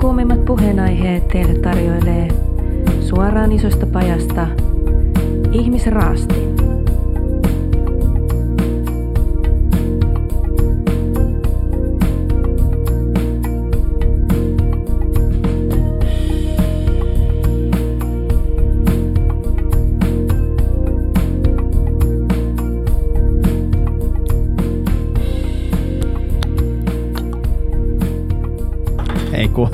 [0.00, 2.28] kuumimmat puheenaiheet teille tarjoilee
[3.00, 4.46] suoraan isosta pajasta
[5.52, 6.57] Ihmisraasti.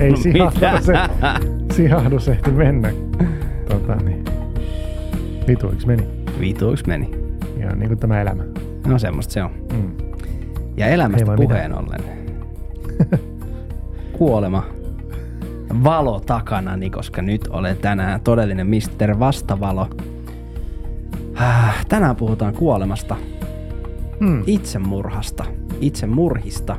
[0.04, 0.82] Ei Ei mitään.
[0.82, 0.92] se,
[1.72, 2.92] sijahdus ehti mennä.
[3.68, 4.24] Tota, niin.
[5.48, 6.06] Vituiksi meni.
[6.40, 7.10] Vituiksi meni.
[7.58, 8.42] Ja niin kuin tämä elämä.
[8.86, 9.50] No semmoista se on.
[9.72, 9.90] Mm.
[10.76, 12.00] Ja Ei elämästä vai puheen ollen.
[14.18, 14.64] Kuolema.
[15.84, 19.18] Valo takanani, koska nyt olen tänään todellinen Mr.
[19.18, 19.88] Vastavalo.
[21.40, 23.16] Äh, Tänään puhutaan kuolemasta,
[24.20, 24.42] Mm.
[24.46, 25.44] itsemurhasta,
[25.80, 26.76] itsemurhista.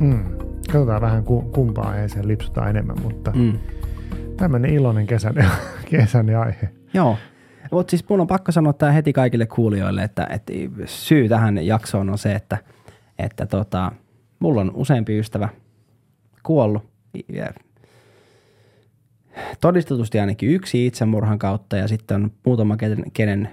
[0.00, 0.24] Mm.
[0.74, 3.40] Katsotaan vähän ku, kumpaa aiheeseen lipsutaan enemmän, mutta mm.
[3.40, 3.58] Mm.
[4.36, 5.46] tämmöinen iloinen kesäinen,
[5.90, 6.68] kesäinen aihe.
[6.94, 7.16] Joo.
[7.70, 10.52] Mutta siis mun on pakko sanoa tämä heti kaikille kuulijoille, että, että
[10.84, 12.58] syy tähän jaksoon on se, että,
[13.18, 13.92] että tota,
[14.38, 15.48] mulla on useampi ystävä
[16.42, 16.82] kuollut.
[19.60, 23.48] Todistetusti ainakin yksi itsemurhan kautta ja sitten on muutama, kenen, kenen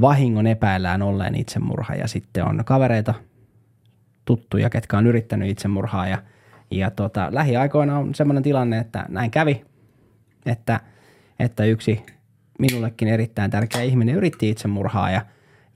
[0.00, 3.14] vahingon epäillään olleen itsemurha ja sitten on kavereita,
[4.24, 6.18] tuttuja, ketkä on yrittänyt itsemurhaa ja,
[6.70, 9.64] ja tota, lähiaikoina on semmoinen tilanne, että näin kävi,
[10.46, 10.80] että,
[11.38, 12.02] että yksi
[12.58, 15.26] minullekin erittäin tärkeä ihminen yritti itsemurhaa ja,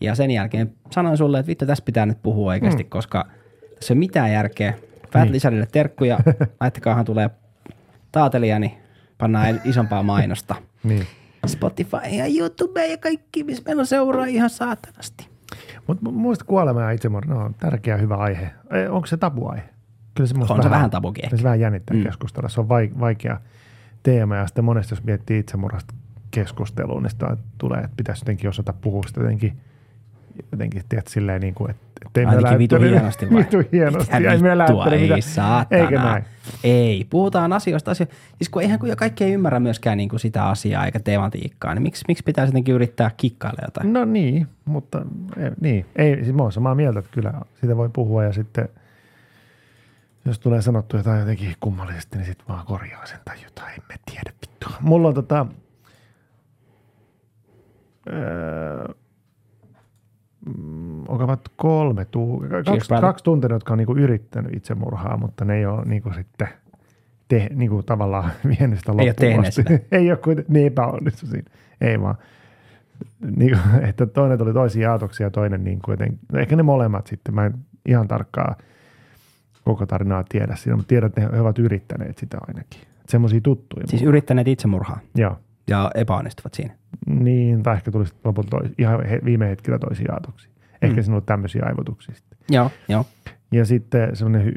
[0.00, 2.88] ja sen jälkeen sanoin sulle, että vittu tässä pitää nyt puhua oikeasti, mm.
[2.88, 3.26] koska
[3.74, 4.74] tässä ei mitään järkeä.
[5.12, 5.32] Fat Niin.
[5.32, 6.18] Lizardille terkkuja,
[6.60, 7.30] laittakaahan tulee
[8.12, 8.72] taatelia, niin
[9.18, 10.54] pannaan isompaa mainosta.
[10.82, 11.06] Niin.
[11.46, 15.28] Spotify ja YouTube ja kaikki, missä meillä on seuraa ihan saatanasti.
[15.86, 18.50] Mutta muista kuolema ja itsemurha, no, on tärkeä hyvä aihe.
[18.90, 19.62] Onko se tabuaihe?
[20.14, 21.36] Kyllä se, On se vähän tabukin ehkä.
[21.36, 22.02] Se vähän jännittää Mm.
[22.02, 22.48] keskustella.
[22.48, 23.40] Se on vai- vaikea
[24.02, 25.94] teema ja sitten monesti jos miettii itsemurhasta
[26.30, 29.56] keskusteluun, niin sitä tulee, että pitäisi jotenkin osata puhua sitä jotenkin,
[30.52, 33.38] jotenkin tiedät, silleen niin kuin, että että ei Ainakin vitu hienosti vai?
[33.42, 34.14] Vitu hienosti.
[34.14, 35.82] Mitä Ei me vittua, lähdettänyt ei saatana.
[35.82, 36.24] Eikö näin?
[36.64, 37.90] Ei, puhutaan asioista.
[37.90, 38.06] Asio-
[38.38, 41.82] siis kun eihän kun kaikki ei ymmärrä myöskään niin kuin sitä asiaa eikä tematiikkaa, niin
[41.82, 43.92] miksi, miksi pitäisi jotenkin yrittää kikkailla jotain?
[43.92, 45.02] No niin, mutta
[45.36, 45.86] ei, niin.
[45.96, 48.68] Ei, siis mä oon samaa mieltä, että kyllä sitä voi puhua ja sitten
[50.24, 53.94] jos tulee sanottu jotain jotenkin kummallisesti, niin sitten vaan korjaa sen tai jotain, en mä
[54.10, 54.68] tiedä vittu.
[54.80, 55.46] Mulla on tota,
[58.12, 58.94] öö,
[60.58, 65.66] mm, onko kolme, tuu, kaksi, kaksi tuntenut, jotka on niinku yrittänyt itsemurhaa, mutta ne ei
[65.66, 66.48] ole niinku sitten
[67.28, 69.62] te, niinku tavallaan vienyt sitä Ei ole loppuun tehneet asti.
[69.62, 69.78] sitä.
[69.96, 71.50] ei ole kuitenkin, niin epäonnistu siinä.
[71.80, 72.14] Ei vaan.
[73.36, 77.06] Niin, kuin, että toinen tuli toisia aatoksia ja toinen niin joten, no ehkä ne molemmat
[77.06, 77.54] sitten, mä en
[77.86, 78.56] ihan tarkkaa
[79.64, 82.80] koko tarinaa tiedä siinä, mutta tiedän, että he, ovat yrittäneet sitä ainakin.
[83.08, 83.86] Semmoisia tuttuja.
[83.86, 84.08] Siis mulla.
[84.08, 85.36] yrittäneet itsemurhaa Joo.
[85.68, 86.74] Ja epäonnistuvat siinä.
[87.06, 90.52] Niin, tai ehkä tuli sitten lopulta tois, ihan he, viime hetkellä toisia aatoksia.
[90.82, 90.96] Ehkä Mm.
[90.96, 91.02] mm.
[91.02, 92.38] sinulla on tämmöisiä aivotuksia sitten.
[92.50, 93.04] Joo, joo.
[93.52, 94.52] Ja sitten semmoinen hy,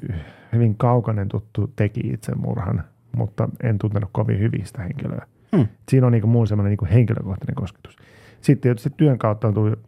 [0.54, 2.84] hyvin kaukainen tuttu teki itsemurhan,
[3.16, 5.28] mutta en tuntenut kovin hyvin sitä henkilöä.
[5.58, 5.68] Hmm.
[5.90, 7.96] Siinä on niin kuin muun semmoinen niin kuin henkilökohtainen kosketus.
[8.42, 9.80] Sitten tietysti työn kautta on tullut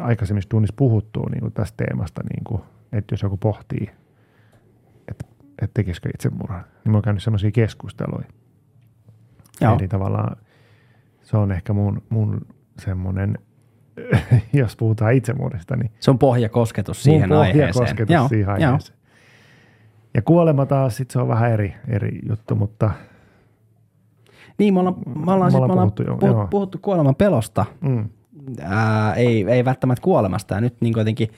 [0.00, 2.62] aikaisemmissa tunnissa puhuttua niin kuin tästä teemasta, niin kuin,
[2.92, 3.90] että jos joku pohtii,
[5.08, 5.26] että,
[5.62, 8.26] että tekisikö itsemurhan, niin mä oon käynyt semmoisia keskusteluja.
[9.60, 9.76] Joo.
[9.78, 10.36] Eli tavallaan
[11.32, 12.40] se on ehkä mun, mun
[12.78, 13.38] semmoinen,
[14.52, 17.72] jos puhutaan itsemurhista, niin Se on pohjakosketus siihen mun aiheeseen.
[17.74, 18.70] pohjakosketus Joo, siihen joo.
[18.70, 18.98] aiheeseen.
[20.14, 22.90] Ja kuolema taas, sit se on vähän eri, eri juttu, mutta
[24.58, 26.46] Niin, me ollaan, me ollaan, Me sit, ollaan me ollaan puhuttu jo, puhuttu, joo.
[26.46, 27.64] puhuttu kuoleman pelosta.
[27.80, 28.08] mm,
[28.62, 30.54] Ää, ei, ei välttämättä kuolemasta.
[30.54, 31.28] Ja nyt niin jotenkin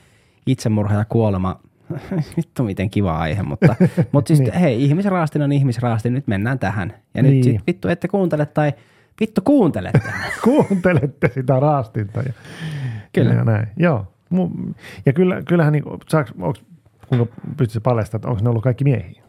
[0.46, 1.60] itsemurha ja kuolema,
[2.36, 3.76] vittu miten kiva aihe, mutta,
[4.12, 4.52] mutta siis Niin.
[4.52, 6.92] hei, ihmisraastin on ihmisraastin, nyt mennään tähän.
[7.14, 7.44] Ja nyt Niin.
[7.44, 8.72] sit vittu ette kuuntele tai
[9.20, 10.12] vittu kuuntelette.
[10.44, 12.20] kuuntelette sitä raastinta.
[12.20, 12.32] Ja,
[13.12, 13.34] Kyllä.
[13.34, 13.68] Ja näin.
[13.76, 14.06] Joo.
[15.06, 16.64] Ja kyllä, kyllähän, niin, saaks, onks,
[17.08, 17.26] kuinka
[17.56, 19.22] pystytkö paljastamaan, että onko ne ollut kaikki miehiä?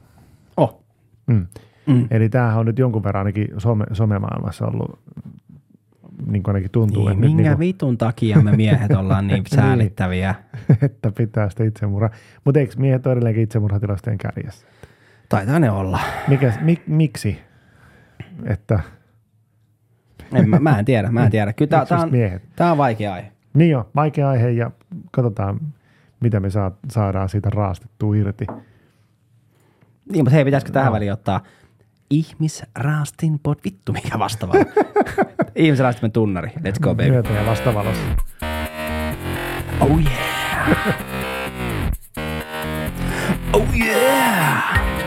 [0.57, 0.83] oh.
[1.27, 1.47] Mm.
[1.87, 2.07] Mm.
[2.11, 4.99] Eli tämähän on nyt jonkun verran ainakin some, somemaailmassa ollut,
[6.27, 9.43] niin kuin ainakin tuntuu, Niin, että, nyt minkä niin vitun takia me miehet ollaan niin
[9.55, 10.35] säälittäviä?
[10.67, 12.09] kuin, että pitää sitä itsemurhaa.
[12.43, 14.67] Mutta eikö miehet ole edelleenkin itsemurhatilastojen kärjessä?
[15.29, 15.99] Taitaa ne olla.
[16.27, 17.39] Mikä, mik, miksi?
[18.45, 18.79] Että
[20.33, 21.53] En, mä, mä en tiedä, mä en tiedä.
[21.53, 21.91] Kyllä tää, just
[22.59, 23.31] on, on vaikea aihe.
[23.53, 24.71] Niin jo, vaikea aihe ja
[25.11, 25.59] katsotaan,
[26.19, 28.45] mitä me saa, saadaan siitä raastettua irti.
[30.11, 30.93] Niin, mutta hei, pitäisikö tähän Joo.
[30.93, 31.41] väliin ottaa
[32.09, 34.53] ihmisraastin pod vittu, mikä vastaava.
[35.55, 36.47] Ihmisraastimen tunnari.
[36.47, 37.09] Let's go, baby.
[37.09, 38.03] Myötä ja vastavalossa.
[39.79, 40.95] Oh yeah.
[43.53, 45.04] Oh yeah.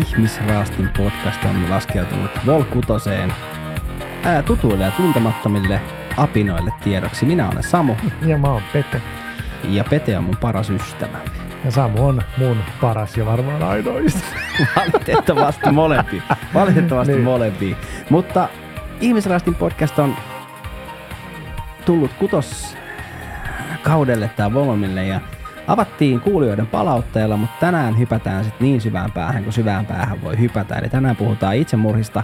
[0.00, 3.32] Ihmisraastin podcast on laskeutunut Volkutoseen
[4.24, 5.80] ää, tutuille ja tuntemattomille
[6.16, 7.26] apinoille tiedoksi.
[7.26, 7.94] Minä olen Samu
[8.26, 9.02] Ja mä oon Pete.
[9.68, 11.18] ja Pete on mun paras ystävä.
[11.64, 14.40] Ja Samu on mun paras ja varmaan ainoa ystävä.
[14.76, 16.22] Valitettavasti molempi.
[16.54, 17.24] Valitettavasti Niin.
[17.24, 17.76] molempi.
[18.10, 18.48] Mutta
[19.00, 20.16] Ihmisraastin podcast on
[21.84, 22.76] tullut kutos
[23.82, 25.20] kaudelle tää Volmille ja
[25.66, 30.74] avattiin kuulijoiden palautteella, mutta tänään hypätään sitten niin syvään päähän kuin syvään päähän voi hypätä.
[30.74, 32.22] Eli tänään puhutaan itsemurhista,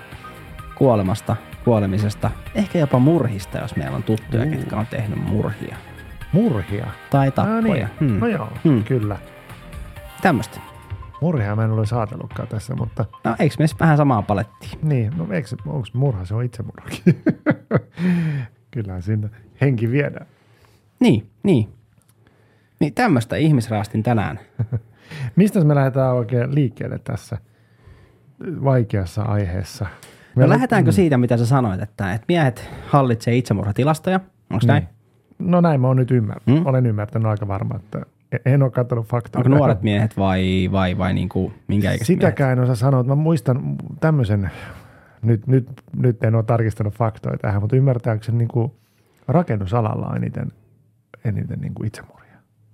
[0.75, 4.51] kuolemasta, kuolemisesta, ehkä jopa murhista, jos meillä on tuttuja, Uu.
[4.51, 5.77] ketkä on tehnyt murhia.
[6.33, 6.87] Murhia.
[7.11, 7.61] Tai tappoja.
[7.61, 7.89] No niin.
[8.01, 8.19] Hmm.
[8.21, 8.85] No joo, Hmm.
[8.85, 9.17] kyllä.
[10.23, 10.61] Tämmöistä.
[11.21, 14.79] Murhia mä en ole saatellutkaan tässä, mutta No eikö me vähän samaa palettiin?
[14.83, 17.03] niin, no eikö, onko murha, se on itsemurhakin.
[18.71, 19.29] Kyllähän siinä
[19.61, 20.27] henki viedään.
[21.01, 21.69] Niin, niin.
[22.81, 24.39] Niin tämmöistä ihmisraastin tänään.
[25.37, 27.39] Mistä me lähdetään oikein liikkeelle tässä
[28.65, 29.85] vaikeassa aiheessa?
[29.85, 29.91] No
[30.37, 30.95] Meillä- lähdetäänkö Mm.
[30.95, 34.21] siitä, mitä sä sanoit, että, että miehet hallitsee itsemurhatilastoja?
[34.51, 34.89] Onko näin?
[35.39, 36.61] No näin mä oon nyt ymmärtänyt.
[36.61, 36.67] Mm.
[36.67, 38.01] Olen ymmärtänyt aika varma, että
[38.45, 39.39] en ole katsonut faktaa.
[39.45, 42.21] Onko nuoret miehet vai, vai, vai niin kuin, minkä ikäiset miehet?
[42.21, 43.03] Sitäkään en osaa sanoa.
[43.03, 44.51] Mä muistan tämmöisen,
[45.23, 48.73] nyt, nyt, nyt en ole tarkistanut faktoja tähän, mutta ymmärtääkseni niin kuin
[49.29, 50.53] rakennusalalla on eniten,
[51.25, 52.20] eniten niin kuin itsemurhia.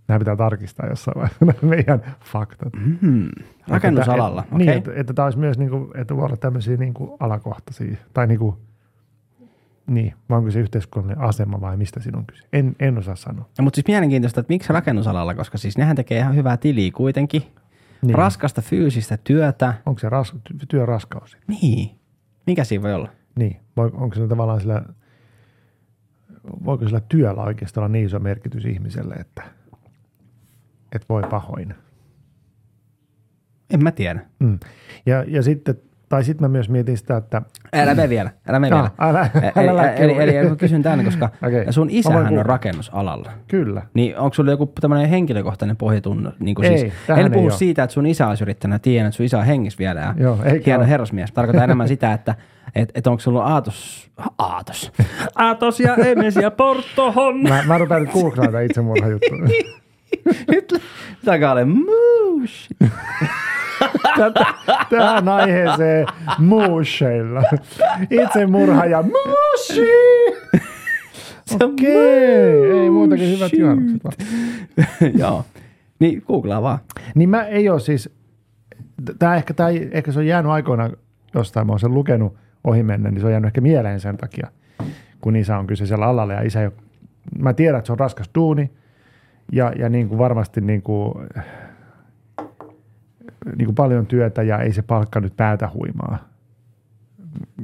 [0.09, 2.73] Nämä pitää tarkistaa jossain vaiheessa, meidän faktat.
[3.01, 3.29] Hmm.
[3.69, 4.67] Rakennusalalla, Että, okei.
[4.67, 7.97] Niin, että, että tämä olisi myös, niin kuin, että voi olla tämmöisiä niin kuin alakohtaisia,
[8.15, 8.57] tai niin kuin,
[9.87, 12.47] niin, vai onko se yhteiskunnallinen asema vai mistä siinä on kyse?
[12.53, 13.49] En, en osaa sanoa.
[13.59, 17.43] No, mutta siis mielenkiintoista, että miksi rakennusalalla, koska siis nehän tekee ihan hyvää tiliä kuitenkin.
[18.03, 18.15] Niin.
[18.15, 19.75] Raskasta fyysistä työtä.
[19.87, 21.37] Onko se ras, ty- työraskaus?
[21.49, 21.99] Niin.
[22.47, 23.09] Mikä siinä voi olla?
[23.39, 24.83] Niin, Voi, onko se tavallaan sillä,
[26.65, 29.43] voiko sillä työllä oikeastaan olla niin iso merkitys ihmiselle, että,
[30.93, 31.75] että voi pahoin?
[33.71, 34.21] En mä tiedä.
[34.39, 34.59] Mm.
[35.07, 35.75] Ja, ja sitten,
[36.09, 37.43] tai sitten mä myös mietin sitä, että
[37.73, 38.91] Älä me vielä, älä me Ah, vielä.
[38.99, 41.73] älä- Ä- älä eli, eli, eli, mä kysyn tämän, koska Okei.
[41.73, 43.33] sun isähän on rakennusalalla.
[43.49, 46.31] kyllä, Niin onko sulla joku tämmöinen henkilökohtainen pohjatunne?
[46.41, 47.51] Niin kuin Ei, siis, en ei puhu oo.
[47.51, 50.39] siitä, että sun isä olisi yrittänyt tiedä, että sun isä on hengissä vielä ja Joo,
[50.67, 50.87] hieno oo.
[50.89, 51.33] herrasmies.
[51.33, 52.35] Tarkoitan enemmän sitä, että
[52.75, 54.93] et, et onko sulla aatos, aatos,
[55.35, 57.43] aatos ja emes ja portohon.
[57.43, 58.83] mä, mä rupean nyt googlaamaan tätä
[60.49, 60.83] Nyt
[61.25, 62.71] takaalle muush.
[64.17, 64.47] Tätä,
[64.91, 66.07] tähän aiheeseen
[66.39, 67.43] muusheilla.
[68.11, 69.91] Itsemurha ja muushi!
[71.65, 74.15] Okei, ei muuta kuin hyvät juhannukset vaan.
[75.21, 75.45] Joo.
[75.99, 76.79] Niin googlaa vaan.
[77.15, 78.11] Niin mä ei ole siis,
[79.19, 80.97] tää ehkä, tää, ehkä se on jäänyt aikoinaan
[81.35, 84.49] jostain, mä oon sen lukenut ohi mennä, niin se on jäänyt ehkä mieleen sen takia,
[85.21, 86.75] kun isä on kyseisellä alalla ja isä ei ole,
[87.39, 88.71] mä tiedän, että se on raskas duuni
[89.53, 91.15] ja, ja niin kuin varmasti niin kuin,
[93.57, 96.19] niin kuin paljon työtä ja ei se palkka nyt päätä huimaa.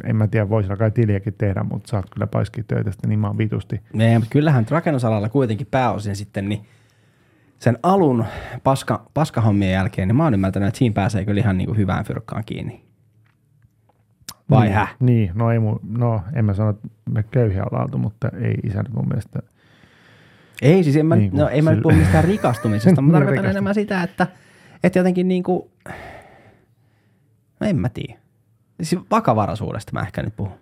[0.04, 3.26] En mä tiedä, voisi kai tiliäkin tehdä, mutta saat kyllä paiskia töitä sitten niin mä
[3.26, 3.80] oon vitusti.
[3.92, 6.64] Nee, mutta kyllähän rakennusalalla kuitenkin pääosin sitten niin
[7.58, 8.24] sen alun
[8.64, 12.04] paska, paskahommien jälkeen, niin mä oon ymmärtänyt, että siinä pääsee kyllä ihan niin kuin hyvään
[12.04, 12.84] fyrkkaan kiinni.
[14.50, 14.96] Vai niin, häh?
[15.00, 18.54] Niin, no, ei mu, no en mä sano, että me köyhiä ollaan oltu, mutta ei
[18.64, 19.38] isä nyt mun mielestä
[20.62, 23.06] Ei siis, en mä, Niin niin kuin no, ei mä nyt puhu mistään rikastumisesta, mä
[23.06, 24.26] Niin, tarkoitan enemmän sitä, että,
[24.84, 25.70] että jotenkin niin kuin,
[27.60, 28.20] no en mä tiedä.
[28.82, 30.52] Siis vakavaraisuudesta mä ehkä nyt puhun.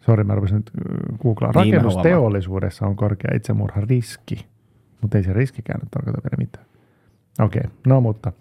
[0.00, 1.66] Sori, mä rupesin nyt äh, googlaamaan.
[1.66, 4.46] Niin, Rakennusteollisuudessa on korkea itsemurhan riski,
[5.00, 6.66] mutta ei se riskikään nyt tarkoita vielä mitään.
[7.40, 7.70] Okei, okay.
[7.86, 8.32] no mutta.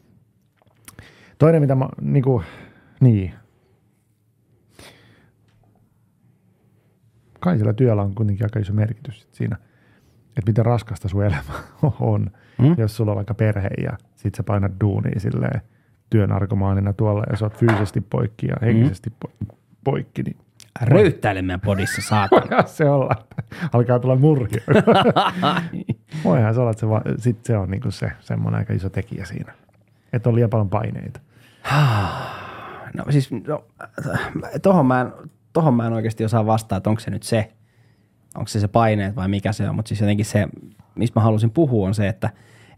[1.38, 2.44] Toinen, mitä mä, niinku,
[3.00, 3.34] niin.
[7.46, 9.58] Kai sillä työllä on kuitenkin aika iso merkitys siinä,
[10.28, 11.54] että miten raskasta sun elämä
[12.00, 12.76] on, Mm?
[12.78, 15.62] jos sulla on vaikka perhe ja sit sä painat duunia silleen
[16.10, 20.38] työnarkomaanina tuolla ja sä oot fyysisesti poikki ja henkisesti po- poikki, niin
[20.82, 22.64] Röyttäile meidän podissa, saatana.
[22.66, 23.16] se olla,
[23.74, 24.62] alkaa tulla murhia.
[26.24, 29.26] Voihan se olla, että se, va- sit se on niinku se semmoinen aika iso tekijä
[29.26, 29.54] siinä.
[30.14, 31.20] Että on liian paljon paineita.
[32.94, 33.64] No siis, no,
[34.62, 35.12] tohon, mä en,
[35.56, 37.52] tohon mä en oikeasti osaa vastata, että onko se nyt se,
[38.36, 40.48] onko se se paineet vai mikä se on, mutta siis jotenkin se,
[40.96, 42.30] mistä mä halusin puhua on se, että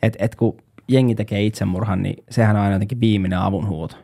[0.01, 0.57] et, et kun
[0.87, 3.95] jengi tekee itsemurhan, niin sehän on aina jotenkin viimeinen avunhuuto.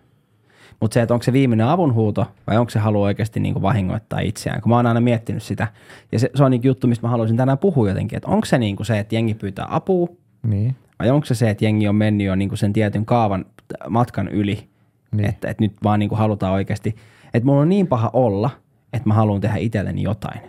[0.80, 4.20] Mutta se, että onko se viimeinen avunhuuto vai onko se halu oikeasti niin kuin vahingoittaa
[4.20, 5.68] itseään, kun mä oon aina miettinyt sitä.
[6.12, 8.58] Ja se, se on niin juttu, mistä mä haluaisin tänään puhua jotenkin, että onko se
[8.58, 10.08] niin kuin se, että jengi pyytää apua
[10.44, 10.76] Niin.
[11.00, 13.46] vai onko se se, että jengi on mennyt jo niin kuin sen tietyn kaavan
[13.90, 14.68] matkan yli,
[15.12, 15.30] Niin.
[15.30, 16.96] että, että nyt vaan niin kuin halutaan oikeasti,
[17.34, 18.50] että mulla on niin paha olla,
[18.94, 20.42] että mä haluan tehdä itselleni jotain.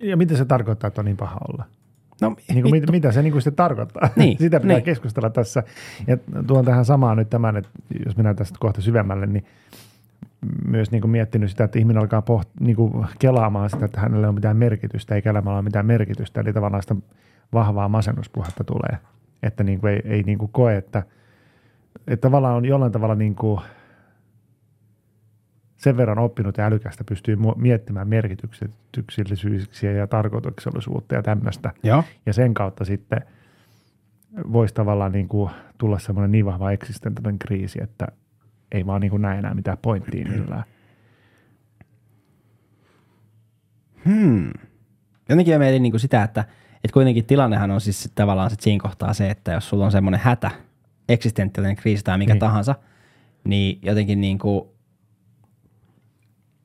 [0.00, 1.64] Ja mitä se tarkoittaa, että on niin paha olla?
[2.20, 4.08] No, Niin kuin, mit, mitä se niin kuin sitten tarkoittaa?
[4.16, 4.84] Niin, Sitä pitää niin.
[4.84, 5.62] keskustella tässä.
[6.06, 7.70] Ja tuon tähän samaan nyt tämän, että
[8.06, 9.44] jos mennään tästä kohta syvemmälle, niin
[10.68, 14.24] myös niin kuin miettinyt sitä, että ihminen alkaa poht, niin kuin kelaamaan sitä, että hänellä
[14.24, 16.40] ei ole mitään merkitystä, eikä elämällä ole mitään merkitystä.
[16.40, 16.96] Eli tavallaan sitä
[17.52, 18.98] vahvaa masennuspuhetta tulee,
[19.42, 21.02] että niin kuin ei, ei niin kuin koe, että,
[22.06, 23.60] että tavallaan on jollain tavalla niin kuin
[25.84, 31.72] sen verran oppinut ja älykästä pystyy miettimään merkityksellisyyksiä ja tarkoituksellisuutta ja tämmöistä.
[31.82, 32.04] Joo.
[32.26, 33.20] Ja sen kautta sitten
[34.52, 38.06] voisi tavallaan niin kuin tulla semmoinen niin vahva eksistentinen kriisi, että
[38.72, 40.64] ei vaan niin kuin näe enää mitään pointtia millään.
[44.04, 44.50] Hmm.
[45.28, 46.40] Jotenkin mä mietin niin kuin sitä, että,
[46.74, 50.20] että kuitenkin tilannehan on siis tavallaan sit siinä kohtaa se, että jos sulla on semmoinen
[50.20, 50.50] hätä,
[51.08, 52.40] eksistentiaalinen kriisi tai mikä niin.
[52.40, 52.74] tahansa,
[53.44, 54.73] niin jotenkin niin kuin,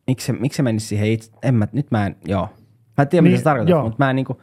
[0.09, 2.49] miksi miksi menisi siihen itse, en mä, nyt mä en, joo.
[2.97, 3.83] Mä en tiedä, Niin, mitä se tarkoittaa, joo.
[3.83, 4.37] mutta mä en niin kuin,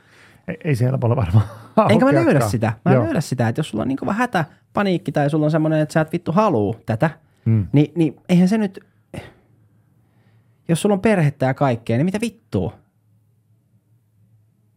[0.49, 1.44] Ei, ei se helpolla varmaan
[1.90, 2.73] enkä mä löydä sitä.
[2.85, 3.04] Mä en Joo.
[3.04, 5.92] löydä sitä, että jos sulla on niin kova hätä, paniikki tai sulla on semmoinen, että
[5.92, 7.11] sä et vittu haluu tätä,
[7.44, 7.66] Mm.
[7.73, 8.85] niin, niin eihän se nyt,
[10.68, 12.73] jos sulla on perhettä ja kaikkea, niin mitä vittua?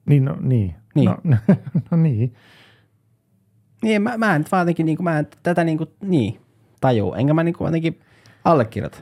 [0.06, 0.76] Niin, no, niin.
[0.96, 1.06] Niin.
[1.06, 1.18] No,
[1.92, 2.34] no niin.
[3.84, 6.40] Niin, mä, mä en nyt vaan jotenkin, niin kuin, mä en tätä niin kuin, niin,
[6.82, 7.14] tajuu.
[7.14, 8.00] Enkä mä niin kuin jotenkin
[8.46, 8.98] allekirjoita.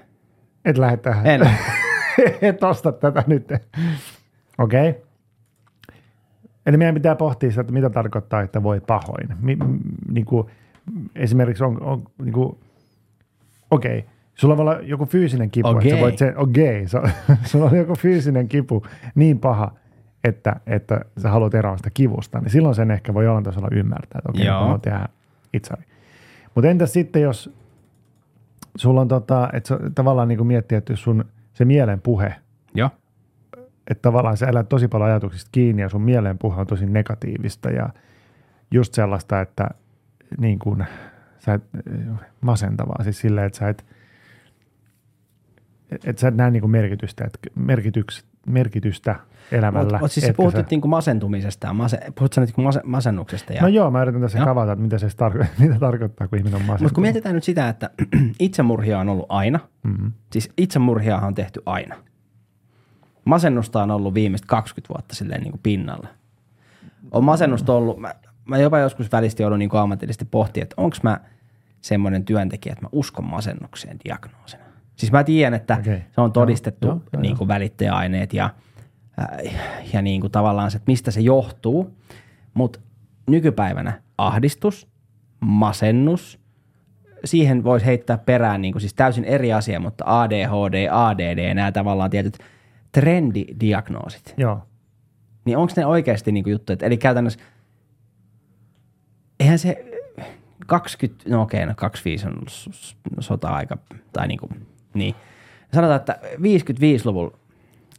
[0.68, 1.26] Et lähde tähän.
[1.26, 1.42] En.
[2.42, 3.52] Et osta tätä nyt.
[4.58, 4.90] Okei.
[4.90, 5.02] Okay.
[6.66, 9.28] Eli meidän pitää pohtia sitä, että mitä tarkoittaa, että voi pahoin.
[9.40, 9.80] Mi, m,
[10.12, 10.48] niin kuin,
[11.16, 12.58] esimerkiksi on, on niin kuin,
[13.72, 14.10] okei, okay.
[14.36, 16.02] sulla voi olla joku fyysinen kipu, että sä Okei.
[16.02, 17.12] voit sen, okei, okay.
[17.50, 19.72] sulla on joku fyysinen kipu niin paha,
[20.24, 24.20] että, että sä haluat eroa sitä kivusta, niin silloin sen ehkä voi jollain tasolla ymmärtää,
[24.20, 25.06] että okei, okay, mä haluan tehdä
[25.54, 25.84] itsari.
[26.56, 27.54] Mutta entäs sitten, jos
[28.78, 32.36] sulla on tota, että tavallaan niin kuin miettii, että jos sun se mielen puhe,
[32.74, 32.90] Joo.
[33.88, 37.70] että tavallaan sä elät tosi paljon ajatuksista kiinni ja sun mielen puhe on tosi negatiivista
[37.70, 37.90] ja
[38.72, 39.70] just sellaista, että
[40.38, 40.86] niin kuin,
[41.40, 41.64] sä et,
[42.42, 43.86] masentavaa siis silleen, että sä et,
[45.92, 49.16] että sä et näe niin kuin merkitystä, että merkityks, merkitystä
[49.52, 49.84] elämällä.
[49.84, 52.66] Mutta mut siis sä puhut nyt niin kuin masentumisesta ja mase, puhut sä nyt niin
[52.66, 53.54] mase, masennuksesta.
[53.54, 54.46] Ja, No joo, mä yritän tässä Joo.
[54.46, 56.82] kavata, että mitä se tar- mitä tarkoittaa, kun ihminen on masentunut.
[56.82, 57.90] Mutta kun mietitään nyt sitä, että
[58.40, 60.12] itsemurhia on ollut aina, mm-hmm.
[60.32, 61.96] siis itsemurhiahan on tehty aina.
[63.26, 66.08] Masennusta on ollut viimeiset 20 vuotta silleen niin kuin pinnalla.
[67.12, 68.14] On masennusta ollut, mä,
[68.46, 71.20] mä jopa joskus välistä joudun niin ammatillisesti pohtia, että onko mä
[71.82, 74.64] semmoinen työntekijä, että mä uskon masennukseen diagnoosina.
[74.98, 76.00] Siis mä tiedän, että okay.
[76.12, 78.50] se on todistettu Joo, joo, niin kuin välittäjäaineet ja,
[79.20, 79.56] äh,
[79.94, 81.98] ja niin kuin tavallaan se, että mistä se johtuu.
[82.54, 82.80] Mutta
[83.28, 84.88] nykypäivänä ahdistus,
[85.40, 86.40] masennus,
[87.26, 92.10] siihen voisi heittää perään niin kuin siis täysin eri asia, mutta ADHD, ADD, nämä tavallaan
[92.10, 92.38] tietyt
[92.92, 94.34] trendidiagnoosit.
[94.38, 94.62] Joo.
[95.46, 96.74] Niin onko ne oikeasti niin kuin juttuja?
[96.74, 97.40] että- Eli käytännössä,
[99.40, 99.86] eihän se
[100.68, 102.34] 20, no okei, no 25 on
[103.20, 103.78] sota-aika,
[104.14, 105.16] tai niin kuin, niin.
[105.74, 107.38] Sanotaan, että 55-luvulla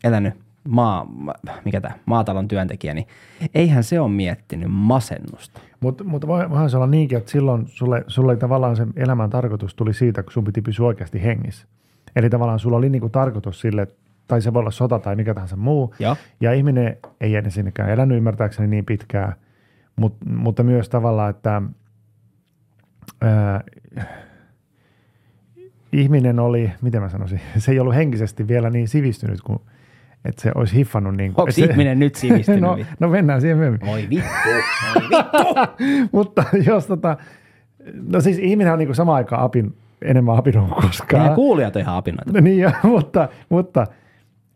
[0.05, 0.35] elänyt
[0.69, 3.07] maa, ma- mikä tämä, maatalon työntekijä, niin
[3.55, 5.61] eihän se ole miettinyt masennusta.
[5.81, 9.75] Mutta mut voi, voihan se olla niinkin, että silloin sulle, sulle tavallaan se elämän tarkoitus
[9.75, 11.67] tuli siitä, kun sun piti pysyä oikeasti hengissä.
[12.17, 13.87] Eli tavallaan sulla oli niinku tarkoitus sille,
[14.27, 15.95] tai se voi olla sota tai mikä tahansa muu.
[15.99, 16.17] Joo.
[16.41, 19.35] Ja ihminen ei ennen sinnekään elänyt ymmärtääkseni niin pitkään,
[19.97, 21.63] mut, mutta myös tavallaan, että
[23.21, 23.65] ää,
[25.93, 29.59] ihminen oli, miten mä sanoisin, se ei ollut henkisesti vielä niin sivistynyt, kuin,
[30.25, 31.17] että se olisi hiffannut.
[31.17, 32.61] Niin kuin, Onko että se- ihminen nyt sivistynyt?
[32.61, 33.87] no, no mennään siihen myöhemmin.
[33.87, 36.07] Voi vittu, voi vittu.
[36.17, 37.17] Mutta jos tota,
[38.13, 41.23] no siis ihminen on niin kuin samaan aikaan apin, enemmän apinut kuin koskaan.
[41.23, 42.33] Meidän kuulijat on ihan apinoita.
[42.33, 43.87] No niin, jo, mutta, mutta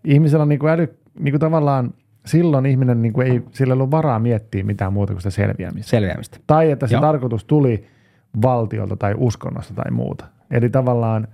[0.05, 1.95] ihmisellä on niin kuin äly, niin kuin tavallaan
[2.27, 5.91] silloin ihminen niin kuin ei, sillä ei ollut varaa miettiä mitään muuta kuin sitä selviämistä.
[5.91, 6.39] Selviämistä.
[6.47, 7.01] Tai että se Joo.
[7.03, 7.85] tarkoitus tuli
[8.43, 10.25] valtiolta tai uskonnosta tai muuta.
[10.53, 11.29] Eli tavallaan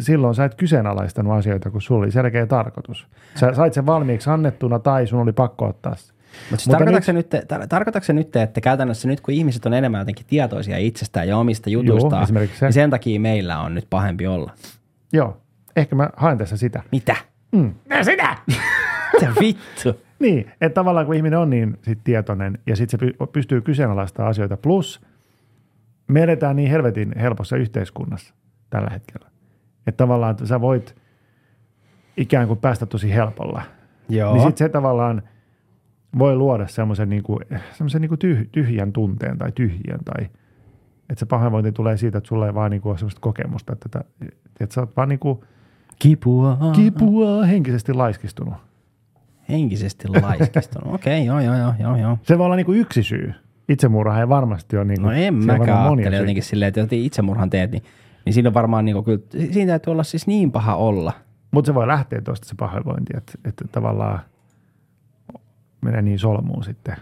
[0.00, 3.06] silloin sä et kyseenalaistanut asioita, kun sulla oli selkeä tarkoitus.
[3.34, 6.12] Sä sait sen valmiiksi annettuna tai sun oli pakko ottaa se.
[6.12, 9.34] Mutta siis Mutta tarkoitatko, nyt- se nyt, tar- tarkoitatko se nyt, että käytännössä nyt kun
[9.34, 12.32] ihmiset on enemmän jotenkin tietoisia itsestään ja omista jutuistaan, se.
[12.34, 14.52] niin sen takia meillä on nyt pahempi olla.
[15.12, 15.36] Joo,
[15.76, 16.82] ehkä mä haen tässä sitä.
[16.92, 17.16] Mitä?
[17.52, 17.74] Mm.
[17.90, 18.36] Ja sitä!
[19.20, 20.00] Mitä vittu?
[20.18, 24.30] Niin, että tavallaan kun ihminen on niin sit tietoinen ja sitten se py- pystyy kyseenalaistamaan
[24.30, 24.56] asioita.
[24.56, 25.00] Plus
[26.08, 28.34] me edetään niin helvetin helpossa yhteiskunnassa
[28.70, 29.30] tällä hetkellä.
[29.86, 30.96] Että tavallaan että sä voit
[32.16, 33.62] ikään kuin päästä tosi helpolla.
[34.08, 34.32] Joo.
[34.32, 35.22] Niin sitten se tavallaan
[36.18, 37.40] voi luoda semmoisen niinku,
[37.72, 40.28] semmoisen niinku tyh, tyhjän tunteen tai tyhjän tai
[41.10, 44.04] että se pahoinvointi tulee siitä, että sulla ei vaan niinku ole semmoista kokemusta, että, tätä,
[44.60, 45.44] että sä oot vaan niinku
[45.98, 46.58] Kipua.
[46.74, 48.54] kipua henkisesti laiskistunut.
[49.48, 50.94] Henkisesti laiskistunut.
[50.94, 52.18] Okei, okay, joo, joo, joo, joo, joo.
[52.22, 53.32] Se voi olla niinku yksi syy.
[53.68, 57.70] Itsemurha ei varmasti ole niinku, No en mäkään ajattele jotenkin silleen, että jos itsemurhan teet,
[57.70, 57.82] niin,
[58.26, 61.12] niin siinä on varmaan niinku, kyllä, siinä täytyy olla siis niin paha olla.
[61.50, 64.20] Mutta se voi lähteä tuosta se pahoinvointi, että, että tavallaan
[65.80, 66.96] menee niin solmuun sitten.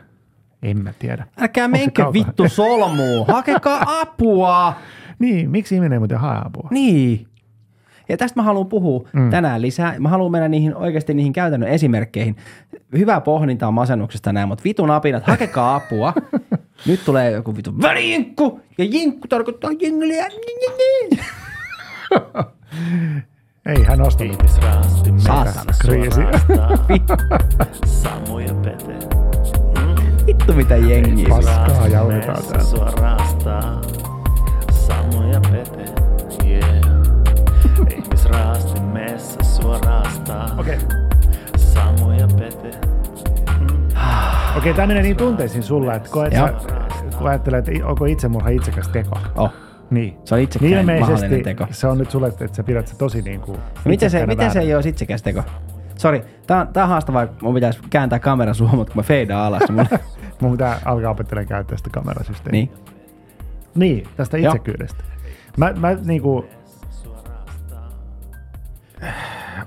[0.63, 1.27] En mä tiedä.
[1.41, 4.75] Älkää menkö vittu solmuun, hakekaa apua.
[5.19, 6.69] Niin, miksi ihminen ei muuten hae apua?
[6.71, 7.27] Niin.
[8.09, 9.31] Ja tästä mä haluan puhua mm.
[9.31, 9.95] tänään lisää.
[9.99, 12.37] Mä haluan mennä niihin oikeasti niihin käytännön esimerkkeihin.
[12.99, 16.13] Hyvää pohdintaa masennuksesta näin, mutta vitun apinat, hakekaa apua.
[16.87, 20.27] Nyt tulee joku vitun välijinkku, ja jinkku tarkoittaa jengliä.
[23.67, 24.43] Ei hän ostanut.
[25.17, 25.73] Saatana.
[25.81, 26.21] Kriisi.
[28.03, 28.99] Samu ja Pete.
[30.27, 31.29] Vittu mitä jengiä.
[31.29, 32.65] Paskaa jauhetaan täällä.
[32.65, 33.81] sua raastaa.
[34.71, 36.04] Samu ja Pete.
[40.59, 40.79] Okei,
[41.57, 42.71] Samu ja Pete.
[44.57, 46.49] okei, tämä menee niin tunteisiin sulla, että koet Joo.
[46.49, 46.55] sä,
[47.19, 49.19] kun ajattelee, että onko itsemurha itsekäs teko.
[49.37, 49.53] Oh.
[49.91, 50.17] Niin.
[50.25, 51.67] Se on itsekään mahdollinen teko.
[51.71, 54.51] se on nyt sulle, että sä pidät se tosi niin kuin No miten se, miten
[54.51, 55.43] se ei ole itsekäs teko?
[55.97, 59.07] Sori, tää on, tää on haastavaa, kun mun pitäisi kääntää kamera suuhun, mutta kun mä
[59.07, 59.63] feidaan alas.
[59.69, 59.99] niin Mulla...
[60.41, 62.61] Mun pitää alkaa opettelemaan käyttää sitä kamerasysteemiä.
[62.61, 62.71] niin.
[63.75, 64.53] Niin, tästä Joo.
[64.55, 65.05] itsekyydestä.
[65.57, 66.47] Mä, mä niinku...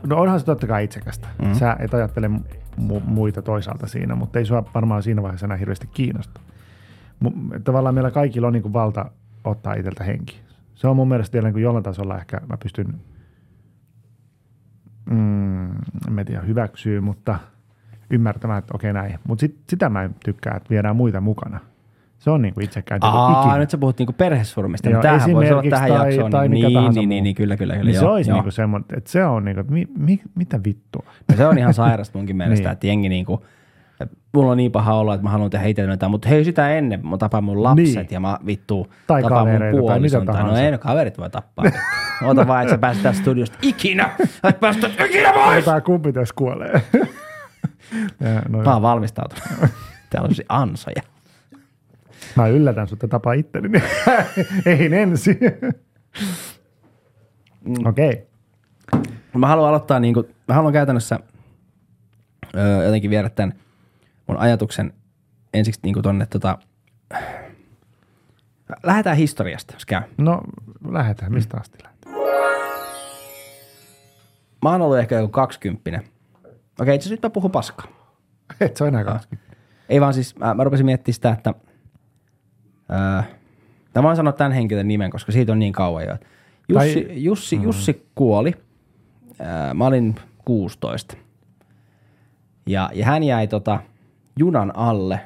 [0.04, 1.28] No onhan se totta kai itsekästä.
[1.42, 1.54] Mm.
[1.54, 2.32] Sä et ajattele
[2.80, 6.42] mu- muita toisaalta siinä, mutta ei sua varmaan siinä vaiheessa enää hirveästi kiinnosta.
[7.64, 9.12] Tavallaan meillä kaikilla on niinku valta
[9.44, 10.40] ottaa itseltä henki.
[10.76, 13.02] Se on mun mielestä vielä niinku jollain tasolla ehkä mä pystyn,
[15.10, 15.72] mm,
[16.20, 17.40] en tiedä, hyväksyä, mutta
[18.10, 19.20] ymmärtämään, että okei näin.
[19.28, 21.60] Mutta sit, sitä mä en tykkää, että viedään muita mukana.
[22.20, 24.90] Se on niinku itsekään Aa, nyt sä puhut niinku perhesurmista.
[24.90, 26.32] Joo, tämähän voisi olla tähän tai- jaksoon.
[26.32, 27.10] tai niin, mikä niin, tahansa niin, muu.
[27.10, 27.74] niin, niin, kyllä, kyllä.
[27.74, 28.38] kyllä Niin se joo, olisi joo.
[28.38, 31.06] niinku semmoinen, että se on niinku, mi, mi, mitä vittua.
[31.32, 32.74] No se on ihan sairasta munkin mielestä, Niin.
[32.74, 33.46] että jengi niinku,
[34.34, 37.08] mulla on niin paha olla, että mä haluan tehdä itselleni jotain, mutta hei sitä ennen,
[37.08, 38.08] mä tapaan mun lapset Niin.
[38.12, 40.22] ja mä vittu Tai tapaan mun tai puolison.
[40.22, 41.66] mitä Tai, no ei, no kaverit voi tappaa.
[42.26, 44.10] Oota vaan, että sä pääset tästä studiosta ikinä.
[44.44, 45.66] Et päästä ikinä pois.
[45.66, 46.72] Tämä kumpi tässä kuolee.
[48.22, 49.44] ja, no, Mä oon valmistautunut.
[50.10, 51.02] Täällä on se ansoja.
[52.36, 53.82] Mä yllätän sut ja tapaa itteni.
[54.66, 55.38] ei ensin.
[57.66, 57.86] Mm.
[57.86, 58.28] Okei.
[59.34, 61.20] Mä haluan aloittaa, niin kuin, mä haluan käytännössä
[62.56, 63.54] öö, jotenkin viedä tämän
[64.28, 64.94] mun ajatuksen
[65.54, 66.58] ensiksi niin tonne tota,
[68.84, 70.02] lähdetään historiasta, jos käy.
[70.18, 70.42] No
[70.92, 71.34] lähdetään.
[71.34, 72.16] Mistä asti lähdetään?
[74.64, 76.02] Mä oon ollut ehkä joku kaksikymppinen.
[76.82, 77.88] Okei, itse asiassa nyt mä puhun paskaa.
[78.62, 79.58] Et se on enää 20.
[79.90, 81.54] Ei vaan siis, mä, mä rupesin miettimään sitä, että
[82.92, 83.22] öö,
[83.96, 86.18] mä voin sanoa tämän henkilön nimen, koska siitä on niin kauan jo.
[86.70, 88.54] Jussi, Tai- Jussi, Jussi kuoli.
[89.42, 91.18] Öö, mä olin 16.
[92.68, 93.80] Ja, ja hän jäi tota
[94.40, 95.20] junan alle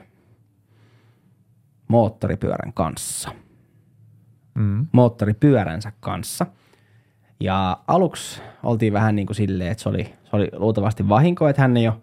[1.87, 3.31] moottoripyörän kanssa.
[4.55, 4.87] Mm.
[4.91, 6.45] Moottoripyöränsä kanssa.
[7.39, 11.61] Ja aluksi oltiin vähän niin kuin silleen, että se oli, se oli luultavasti vahinko, että
[11.61, 11.95] hän ei ole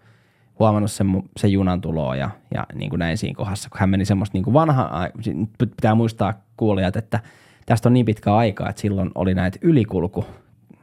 [0.59, 4.05] huomannut sen, sen junan tuloa ja, ja niin kuin näin siinä kohdassa, kun hän meni
[4.05, 7.19] semmoista niin kuin vanha, ai- si- nyt pitää muistaa kuulijat, että
[7.65, 10.25] tästä on niin pitkä aikaa, että silloin oli näitä ylikulku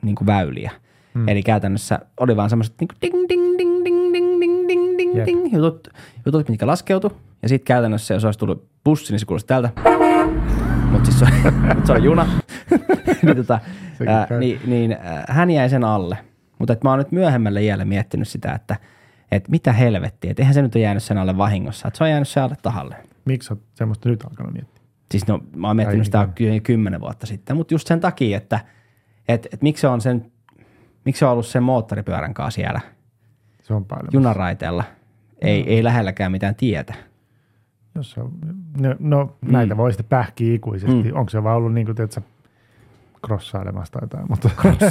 [0.02, 0.70] niin kuin väyliä.
[1.14, 1.28] Hmm.
[1.28, 5.16] Eli käytännössä oli vaan semmoiset niin kuin ding, ding, ding, ding, ding, ding, ding, ding,
[5.16, 5.26] Jep.
[5.26, 5.88] ding, jutut,
[6.26, 7.10] jutut, mitkä laskeutui.
[7.42, 9.70] Ja sitten käytännössä, jos olisi tullut bussi, niin se kuulosti tältä.
[10.90, 11.26] Mutta siis se,
[11.74, 12.26] mut se on juna.
[13.22, 13.60] niin, tota,
[14.06, 16.18] ää, niin, niin ää, hän jäi sen alle.
[16.58, 18.76] Mutta mä oon nyt myöhemmällä iällä miettinyt sitä, että
[19.30, 22.10] et mitä helvettiä, että eihän se nyt ole jäänyt sen alle vahingossa, että se on
[22.10, 22.96] jäänyt sen alle tahalle.
[23.24, 24.82] Miksi oot semmoista nyt alkanut miettiä?
[25.10, 26.34] Siis no, mä oon miettinyt sitä niin.
[26.34, 28.60] ky- kymmenen vuotta sitten, mutta just sen takia, että
[29.28, 30.32] et, et miksi se on sen,
[31.04, 32.80] miksi se on ollut sen moottoripyörän kanssa siellä
[33.62, 34.08] Se on paljon.
[34.12, 34.84] junaraiteella,
[35.40, 36.94] ei, ei lähelläkään mitään tietä.
[37.94, 38.32] Jos on,
[38.80, 39.52] no, no mm.
[39.52, 41.10] näitä voi sitten pähkiä ikuisesti.
[41.10, 41.16] Mm.
[41.16, 42.20] Onko se vaan ollut niin kuin, tiedätkö,
[43.26, 44.50] krossailemassa tai jotain, mutta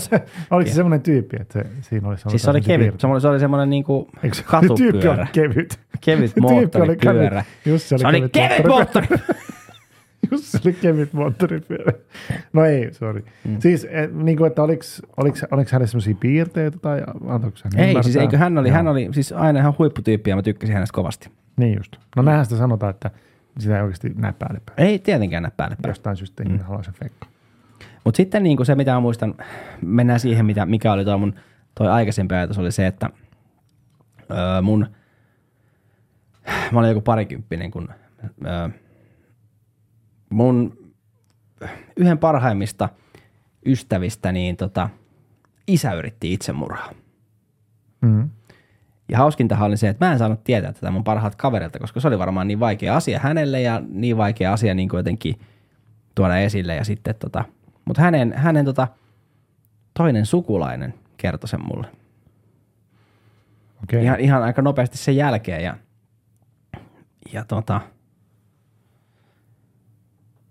[0.51, 3.01] oliko se semmoinen tyyppi, että se, siinä ollut Siis se oli kevyt, piirteitä?
[3.01, 4.43] se oli, se oli semmoinen niinku Eikö se-
[4.77, 5.79] tyyppi katupyörä, oli kevyt.
[6.01, 7.43] kevyt Se tyyppi oli moottoripyörä.
[7.43, 7.73] kevyt.
[7.73, 9.07] Jussi oli Se oli kevyt moottori.
[10.31, 11.91] Jussi oli kevyt moottoripyörä.
[12.53, 13.23] No ei, sorry.
[13.47, 13.57] Mm.
[13.59, 14.83] Siis, eh, niin kuin, että oliko,
[15.17, 18.03] oliko, oliko hänellä semmoisia piirteitä tai antoiko hän Ei, ymmärtää?
[18.03, 18.75] siis eikö hän oli, Joo.
[18.75, 21.29] hän oli siis aina ihan huipputyyppi ja mä tykkäsin hänestä kovasti.
[21.57, 21.95] Niin just.
[22.15, 23.11] No näinhän sitä sanotaan, että
[23.59, 24.87] sitä ei oikeasti näe päälle päin.
[24.89, 25.89] Ei tietenkään näe päälle päin.
[25.89, 26.59] Jostain syystä mm.
[26.59, 27.27] haluaa sen fekka.
[28.05, 29.35] Mutta sitten niin kuin se, mitä mä muistan,
[29.81, 31.35] mennään siihen, mitä, mikä oli tuo mun
[31.75, 33.09] toi aikaisempi ajatus, oli se, että
[34.31, 34.87] öö, mun,
[36.71, 37.89] mä olin joku parikymppinen, kun
[38.45, 38.69] öö,
[40.29, 40.77] mun
[41.97, 42.89] yhden parhaimmista
[43.65, 44.89] ystävistä, niin tota,
[45.67, 46.91] isä yritti itsemurhaa.
[48.01, 48.29] Mm.
[49.09, 52.07] Ja hauskintahan oli se, että mä en saanut tietää tätä mun parhaat kaverilta, koska se
[52.07, 55.39] oli varmaan niin vaikea asia hänelle ja niin vaikea asia niin kuin jotenkin
[56.15, 56.75] tuoda esille.
[56.75, 57.45] Ja sitten tota,
[57.85, 58.87] mutta hänen, hänen tota,
[59.93, 61.87] toinen sukulainen kertoi sen mulle.
[63.83, 64.03] Okei.
[64.03, 65.77] Ihan, ihan aika nopeasti sen jälkeen ja,
[67.33, 67.81] ja tota,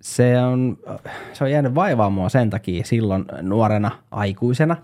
[0.00, 0.78] se on,
[1.32, 4.76] se on jäänyt vaivaa mua sen takia silloin nuorena aikuisena,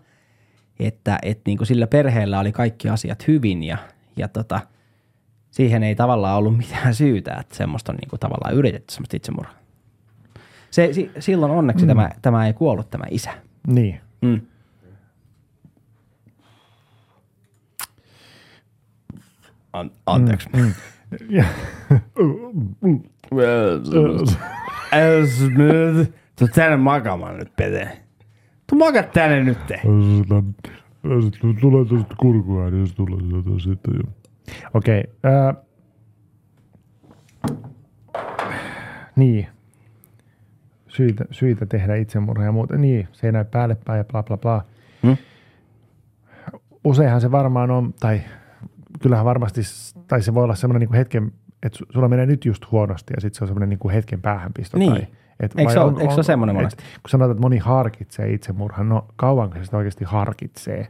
[0.79, 3.79] että et niinku sillä perheellä oli kaikki asiat hyvin ja,
[4.17, 4.61] ja tota,
[5.51, 9.60] siihen ei tavallaan ollut mitään syytä, että semmoista on niinku tavallaan yritetty semmoista itsemurhaa.
[10.71, 11.89] Se, si, silloin onneksi mm.
[11.89, 13.31] tämä, tämä ei kuollut tämä isä.
[13.67, 14.01] Niin.
[14.23, 14.41] Mm.
[19.73, 20.49] An, anteeksi.
[20.57, 20.73] Mm.
[22.81, 23.01] Mm.
[26.39, 27.99] Tuu tänne makaamaan nyt, Pete.
[28.67, 29.59] Tuu makaa tänne nyt.
[31.61, 34.03] Tulee tuosta kurkua, niin jos tulee sieltä sitten jo.
[34.75, 35.05] Okei.
[35.23, 35.55] ää,
[39.17, 39.47] niin.
[41.01, 42.77] Syitä, syitä tehdä itsemurha ja muuta.
[42.77, 44.65] Niin, se ei näy päälle päin ja bla bla bla.
[45.03, 45.17] Hmm?
[46.85, 48.21] Useinhan se varmaan on, tai
[49.03, 49.61] kyllähän varmasti,
[50.09, 51.33] tai se voi olla semmoinen niin hetken,
[51.63, 54.79] että su- sulla menee nyt just huonosti ja sitten se on semmoinen niin hetken päähänpisto.
[54.79, 54.93] Niin.
[54.93, 55.07] Tai,
[55.41, 56.83] et Eikö se ole- eikö se ole semmoinen et monesti?
[57.03, 60.89] Kun sanotaan, että moni harkitsee itsemurhan, no kauanko se sitä oikeasti harkitsee?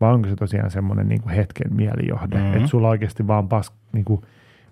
[0.00, 2.44] Vai onko se tosiaan semmoinen niin kuin hetken mielijohde, Mhm.
[2.44, 2.56] mm-hmm.
[2.56, 4.20] että sulla oikeasti vaan pas, niin kuin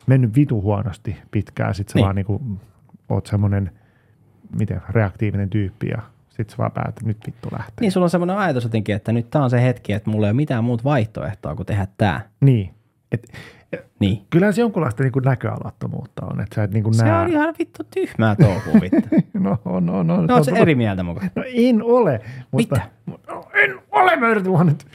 [0.06, 2.04] mennyt vitu huonosti pitkään, sit sä Niin.
[2.04, 2.60] vaan niin kuin,
[3.08, 3.70] oot semmoinen
[4.58, 7.74] miten, reaktiivinen tyyppi ja sit sä vaan päätät, että nyt vittu lähtee.
[7.80, 10.30] Niin sulla on semmoinen ajatus jotenkin, että nyt tää on se hetki, että mulla ei
[10.30, 12.20] ole mitään muuta vaihtoehtoa kuin tehdä tää.
[12.40, 12.70] Niin.
[13.12, 13.32] Et,
[14.00, 14.22] Niin.
[14.30, 17.20] kyllähän se jonkunlaista niin näköalattomuutta on, että sä et niin kuin Se näe.
[17.22, 19.16] on ihan vittu tyhmää touhua vittu.
[19.40, 20.26] No, on, on, on.
[20.26, 21.30] No oot se eri mieltä mukaan.
[21.36, 22.20] No en ole.
[22.50, 22.88] Mutta, Mitä?
[23.28, 24.16] No, en ole.
[24.16, 24.86] Mä yritin vaan nyt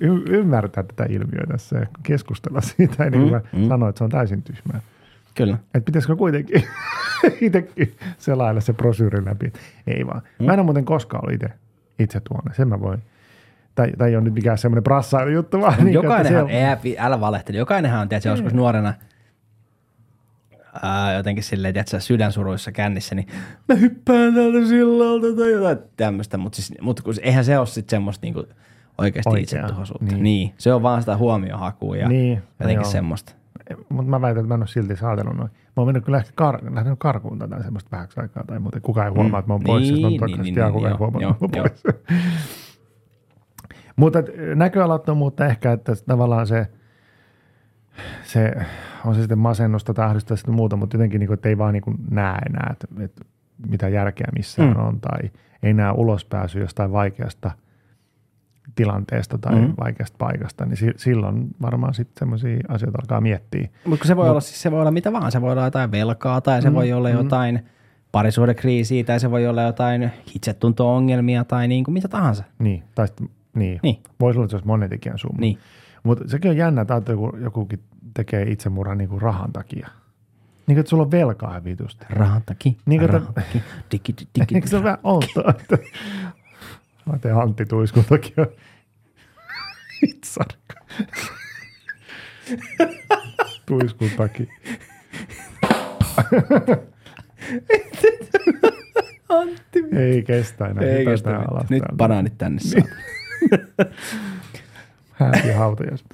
[0.00, 3.68] y- ymmärtää tätä ilmiötä tässä ja keskustella siitä, ennen kuin Mm, mä mm.
[3.68, 4.80] sanoin, että se on täysin tyhmää.
[5.44, 5.58] Kyllä.
[5.64, 6.62] Että pitäisikö kuitenkin
[7.40, 9.52] itsekin selailla se brosyyri läpi.
[9.86, 10.22] Ei vaan.
[10.38, 10.46] Mm.
[10.46, 11.54] Mä en ole muuten koskaan ollut itse,
[11.98, 12.54] itse tuonne.
[12.54, 13.02] Sen mä voin.
[13.74, 17.20] Tai, tai ei ole nyt mikään semmoinen brassailu juttu, vaan niin, Jokainenhan, siellä- ei, älä
[17.20, 18.94] valehtele, jokainenhan on, tiedätkö, joskus nuorena
[20.82, 23.26] ää, jotenkin silleen, tiedätkö, sydänsuruissa kännissä, niin
[23.68, 27.90] mä hyppään täältä sillalta tai jotain tämmöistä, mutta siis, mut kun, eihän se ole sitten
[27.96, 28.44] semmoista niinku
[28.98, 30.04] oikeasti Oikea, itsetuhoisuutta.
[30.04, 30.14] niin.
[30.14, 30.22] Niin.
[30.22, 30.54] niin.
[30.58, 32.90] Se on vaan sitä huomiohakua ja Niin, niin, jotenkin joo.
[32.90, 33.32] semmoista.
[33.88, 35.50] Mutta mä väitän, että mä en ole silti saatellut noin.
[35.50, 38.82] Mä oon mennyt kyllä ehkä kar- lähtenyt karkuun tai semmoista vähäksi aikaa tai muuten.
[38.82, 39.38] Kukaan ei huomaa, Mm.
[39.38, 39.82] että mä oon pois.
[39.82, 41.82] Niin, Siis niin, niin, niin, kukaan ei joo, huomaa, että mä oon pois.
[43.96, 44.18] Mutta
[44.54, 46.66] näköalattomuutta ehkä, että tavallaan se,
[48.22, 48.52] se
[49.04, 51.58] on se sitten masennusta tai ahdistusta ja sitten muuta, mutta jotenkin niin kuin, että ei
[51.58, 53.24] vaan niin kuin näe enää, että, että
[53.68, 54.84] mitä järkeä missään Mm.
[54.84, 55.30] on tai
[55.62, 57.50] ei näe ulospääsyä jostain vaikeasta
[58.74, 59.60] tilanteesta tai Mm.
[59.60, 59.74] mm.
[59.80, 63.68] vaikeasta paikasta, niin si- silloin varmaan sitten semmoisia asioita alkaa miettiä.
[63.86, 65.32] Mutta se voi Mut- olla siis se voi olla mitä vaan.
[65.32, 67.14] Se voi olla jotain velkaa tai se Mm, voi olla mm.
[67.14, 67.60] jotain
[68.12, 72.44] parisuhdekriisiä tai se voi olla jotain itsetunto-ongelmia tai niin kuin mitä tahansa.
[72.58, 73.80] Niin, tai sitten, niin.
[73.82, 74.02] Niin.
[74.20, 75.40] Voisi olla, että se olisi monetekijän summa.
[75.40, 75.58] Niin.
[76.02, 77.80] Mutta sekin on jännä, että kun jokukin
[78.14, 79.88] tekee itsemurhan niin kuin rahan takia.
[80.66, 82.06] Niin kuin, että sulla on velkaa vitusti.
[82.10, 83.60] Rahan takia, Niin kuin, rahan takia,
[83.92, 85.78] digi, digi, Eikö se ole vähän outoa, että
[87.06, 88.46] mä teen Antti Tuiskun takia
[90.02, 90.74] hitsarka.
[93.66, 94.46] Tuiskun takia.
[99.28, 99.84] Antti.
[99.96, 100.84] Ei kestä enää.
[100.84, 101.96] Ei Hypätään kestä alas Nyt täältä.
[101.96, 102.82] banaanit tänne saa.
[105.12, 106.04] Hääti hautajas.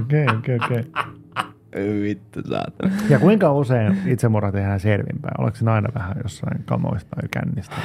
[0.00, 0.84] Okei, okei, okei.
[2.02, 2.92] Vittu saatana.
[3.08, 5.40] Ja kuinka usein itsemurha tehdään selvinpäin?
[5.40, 7.76] Oliko se aina vähän jossain kamoista tai kännistä?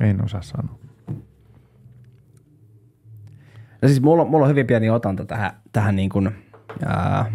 [0.00, 0.78] En osaa sanoa.
[3.82, 6.30] No siis mulla, on- mulla on hyvin pieni otanta tähän, tähän niin kuin,
[6.86, 7.32] ää,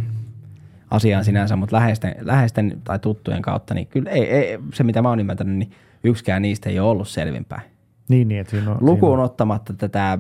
[0.92, 5.10] asiaan sinänsä, mutta läheisten, läheisten tai tuttujen kautta, niin kyllä ei, ei, se mitä mä
[5.10, 5.72] oon ymmärtänyt, niin
[6.04, 7.62] yksikään niistä ei ole ollut selvinpäin.
[8.10, 8.78] Niin, niin että siinä on...
[8.80, 10.20] Lukuun siinä on, ottamatta tätä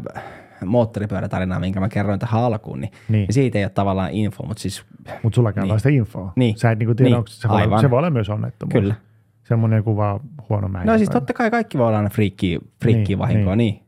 [0.65, 3.17] moottoripyörätarinaa, minkä mä kerroin tähän alkuun, niin, Niin.
[3.21, 3.34] niin.
[3.34, 4.86] siitä ei ole tavallaan info, mutta siis
[5.24, 5.80] Mutta sulla käy Niin.
[5.80, 6.34] sitä infoa.
[6.36, 6.58] Niin.
[6.58, 7.17] Sä et niinku tiedä, Niin.
[7.17, 7.82] onko se, voi, Aivan.
[7.82, 8.74] se voi olla myös onnettomuus.
[8.74, 8.95] Kyllä.
[9.43, 10.19] Semmoinen joku vaan
[10.50, 10.91] huono määrä.
[10.91, 13.74] No siis totta kai kaikki voi olla aina friikkiä, friikkiä Niin, vahinkoa, niin.
[13.74, 13.86] niin.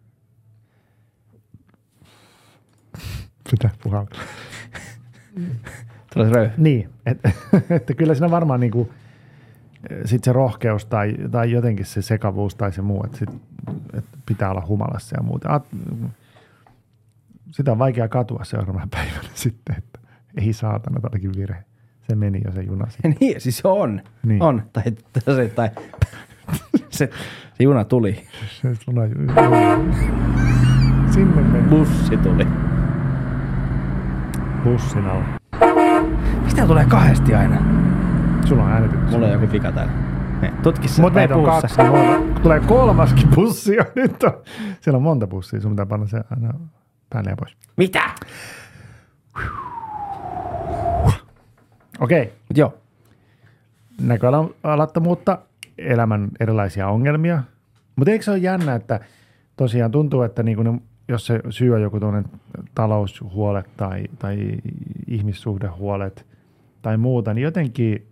[3.52, 3.72] Pitää.
[6.14, 6.50] Tulee röy.
[6.58, 7.32] Niin, että
[7.70, 8.92] et, kyllä siinä varmaan niinku,
[10.06, 13.30] sit se rohkeus tai, tai jotenkin se sekavuus tai se muu, että sit,
[13.94, 15.62] et pitää olla humalassa ja muuta.
[17.54, 20.00] Sitä on vaikea katua seuraavana päivänä sitten, että
[20.38, 21.64] ei saatana, tämä olikin virhe.
[22.10, 23.16] Se meni jo se juna sitten.
[23.20, 24.02] niin, siis on.
[24.26, 24.42] Niin.
[24.42, 24.64] On.
[24.74, 25.70] Tai, tai, se, tai
[26.90, 27.10] se,
[27.54, 28.24] se juna tuli.
[28.62, 28.82] Se, se,
[31.12, 32.48] Sinne meni Bussi tuli.
[34.64, 35.24] bussin alla.
[36.44, 37.62] Mistä tulee kahdesti aina?
[38.46, 39.12] Sulla on äänitetty.
[39.12, 39.94] Mulla on joku vika täällä.
[40.64, 41.62] Tutki se Mutta meitä on puussa.
[41.62, 42.42] kaksi.
[42.44, 44.24] Tulee kolmaskin bussi jo nyt.
[44.24, 44.34] On.
[44.82, 45.62] Siellä on monta bussia.
[45.62, 46.54] Sun pitää panna se aina
[47.14, 47.58] päälle ja pois.
[47.78, 48.02] Mitä?
[52.00, 52.26] Okei.
[52.26, 52.78] Mut joo.
[54.02, 55.40] Näköalattomuutta,
[55.78, 57.44] elämän erilaisia ongelmia.
[57.96, 59.00] Mutta eikö se ole jännä, että
[59.58, 62.32] tosiaan tuntuu, että niin ne, jos se syy on joku tuollainen
[62.76, 64.38] taloushuolet tai, tai
[65.08, 66.26] ihmissuhdehuolet
[66.82, 68.08] tai muuta, niin jotenkin,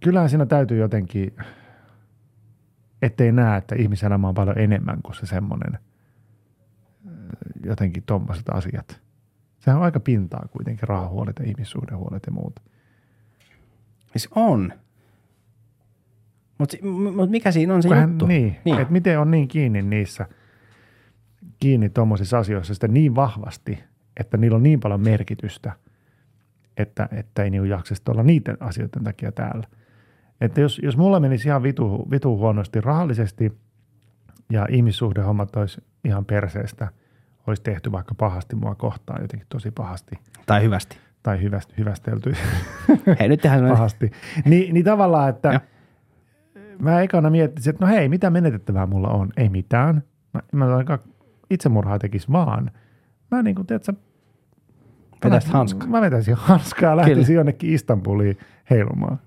[0.00, 1.36] kyllähän siinä täytyy jotenkin,
[3.02, 5.78] ettei näe, että ihmiselämä on paljon enemmän kuin se semmoinen
[7.64, 9.00] jotenkin tommoset asiat.
[9.58, 12.60] Sehän on aika pintaa kuitenkin, rahahuolet ja ihmissuhdehuolet ja muut.
[14.06, 14.72] Siis on.
[16.58, 16.76] Mutta
[17.16, 18.26] mut mikä siinä on se Kun hän- juttu?
[18.26, 18.80] Niin, niin.
[18.80, 20.26] että miten on niin kiinni niissä,
[21.60, 23.84] kiinni tuommoisissa asioissa sitten niin vahvasti,
[24.20, 25.72] että niillä on niin paljon merkitystä,
[26.76, 29.66] että, että ei niinku jaksa olla niiden asioiden takia täällä.
[30.40, 33.52] Että jos, jos mulla menisi ihan vitu, vitu huonosti rahallisesti
[34.50, 36.88] ja ihmissuhdehommat olisi ihan perseestä,
[37.46, 40.98] olisi tehty vaikka pahasti mua kohtaan jotenkin tosi pahasti Tai hyvästi.
[41.22, 42.34] tai hyväst, hyvästelty
[43.20, 44.10] Hei, nyt tehdään pahasti.
[44.44, 45.60] Ni, niin tavallaan, että Joo.
[46.78, 49.28] mä ekana miettisin, että no hei, mitä menetettävää mulla on?
[49.36, 50.02] Ei mitään.
[50.34, 50.66] Mä, mä
[51.50, 52.70] itsemurhaa tekisi vaan.
[53.30, 53.92] Mä niin kuin, tiedätkö,
[55.24, 55.88] Vetäisit mä- hanskaa.
[55.88, 57.38] Mä vetäisin hanskaa ja lähtisin Kyllä.
[57.38, 58.38] jonnekin Istanbuliin
[58.70, 59.18] heilumaan.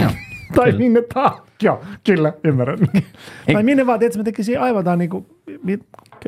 [0.00, 0.10] Joo.
[0.54, 0.78] tai Kyllä.
[0.78, 1.44] minne tahansa.
[1.62, 2.78] Joo, kyllä, ymmärrän.
[2.94, 5.26] Ei- tai minne vaan, tiedätkö, mä tekisin aivan jotain niin kuin,
[5.62, 5.78] mi,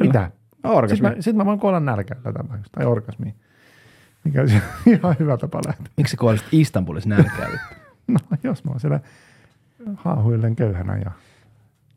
[0.00, 0.30] mitä?
[0.70, 0.96] Orgasmi.
[0.96, 3.34] Sitten mä, sit mä voin kuolla nälkään tätä tai orgasmiin.
[4.24, 5.86] Mikä olisi ihan hyvä tapa lähteä.
[5.96, 7.48] Miksi kuolisit Istanbulissa nälkää?
[8.08, 9.00] No, jos mä oon siellä
[9.96, 11.10] haahuillen köyhänä ja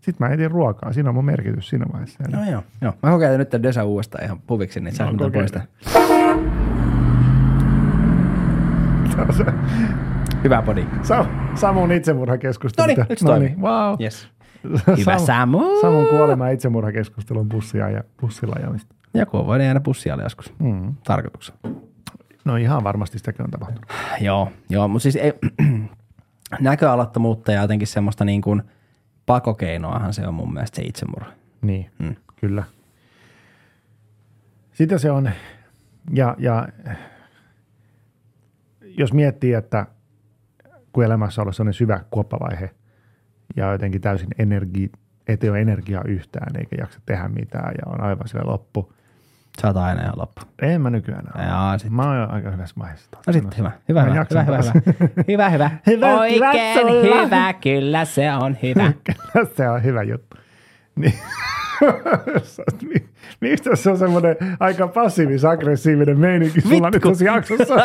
[0.01, 0.93] sitten mä etin ruokaa.
[0.93, 2.23] Siinä on mun merkitys siinä vaiheessa.
[2.31, 2.93] No joo, joo.
[3.03, 5.61] Mä kokeilen nyt tämän Desa uudestaan ihan puviksi, niin sä No, no, poista.
[10.43, 10.85] Hyvä podi.
[11.03, 12.87] Sa- Samun itsemurhakeskustelu.
[12.87, 13.55] Noniin, nyt se toimii.
[13.61, 13.95] Wow.
[14.01, 14.27] Yes.
[14.97, 15.61] Hyvä Samu.
[15.81, 18.95] Samun kuolema ja itsemurhakeskustelun bussia ja bussilla ajamista.
[19.13, 20.53] Joku on voinut jäädä pussialle joskus.
[20.59, 20.95] Mm.
[21.03, 21.59] Tarkoituksella.
[22.45, 23.85] No ihan varmasti sitäkin on tapahtunut.
[24.21, 25.33] Joo, joo, mutta siis ei,
[26.59, 28.63] näköalattomuutta ja jotenkin semmoista niin kuin
[29.25, 31.31] pakokeinoahan se on mun mielestä se itsemurha.
[31.61, 32.15] Niin, Mm.
[32.35, 32.63] kyllä.
[34.73, 35.29] Sitä se on.
[36.13, 36.67] Ja, ja
[38.81, 39.85] jos miettii, että
[40.93, 42.69] kun elämässä on sellainen syvä kuoppavaihe
[43.55, 44.91] ja jotenkin täysin energi,
[45.27, 48.93] ei ole energiaa yhtään eikä jaksa tehdä mitään ja on aivan sille loppu.
[49.61, 50.41] Sä oot aina ihan loppu.
[50.61, 51.43] En mä nykyään ole.
[51.43, 51.91] Jaa, sit.
[51.91, 53.09] Mä oon aika hyvässä vaiheessa.
[53.27, 54.57] No sitten hyvä, hyvä, hyvä, hyvä, hyvä,
[55.27, 55.71] hyvä, hyvä, hyvä.
[55.87, 58.93] Hyvä, Oikein hyvä, hyvä, kyllä se on hyvä.
[59.03, 60.37] Kyllä se on hyvä juttu.
[60.95, 61.13] Niin.
[62.89, 63.09] Mi-
[63.41, 67.75] Mistä se on semmoinen aika passiivis-aggressiivinen meininki sulla nyt tässä jaksossa?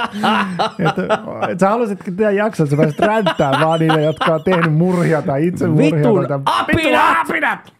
[0.78, 1.02] että,
[1.50, 5.22] että sä halusitkin tehdä jakson, että sä pääsit ränttää vaan niille, jotka on tehnyt murhia
[5.22, 5.96] tai itsemurhia.
[5.96, 7.16] Vitun tai- apinat!
[7.28, 7.74] apinat!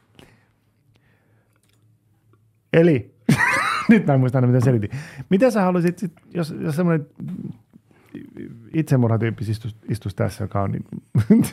[2.72, 3.14] Eli,
[3.88, 4.90] nyt mä en muista aina, mitä selitin.
[5.30, 7.06] Mitä sä haluaisit, sit, jos, jos semmoinen
[8.74, 10.84] itsemurhatyyppi istuisi istus tässä, joka on niin,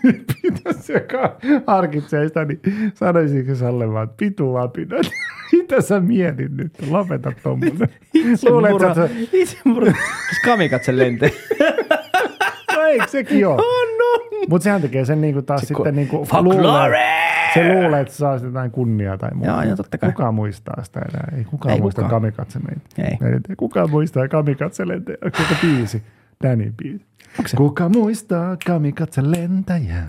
[0.02, 1.36] tyyppi tässä, joka
[1.68, 2.62] harkitsee sitä, niin
[2.94, 5.06] sanoisitko Salle vaan, että pitu apinat.
[5.52, 6.74] Mitä sä mietit nyt?
[6.90, 7.32] Lopeta.
[7.46, 9.94] Luulet, Itsemurha, sä, itsemurha.
[10.46, 11.32] Kamikatse lentee.
[12.76, 13.56] no eikö sekin ole?
[13.56, 13.62] On,
[14.14, 14.22] on.
[14.50, 17.00] Mutta sehän tekee sen niinku taas Se sitten ku- niinku Folklore!
[17.54, 19.52] se luulee, että saa jotain kunniaa tai muuta.
[19.52, 20.12] Joo, joo, totta kai.
[20.12, 21.38] Kuka muistaa sitä enää?
[21.38, 22.22] Ei kukaan Ei muista kukaan.
[22.22, 22.82] kamikatse meitä.
[22.98, 23.32] Ei.
[23.32, 23.56] Ei.
[23.58, 25.18] Kuka muistaa kamikatse lentäjä?
[25.26, 26.06] Onko se joku
[26.42, 26.48] biisi?
[26.48, 27.06] Danny biisi.
[27.48, 27.58] se?
[27.58, 30.08] Kuka muistaa kamikatse lentäjää?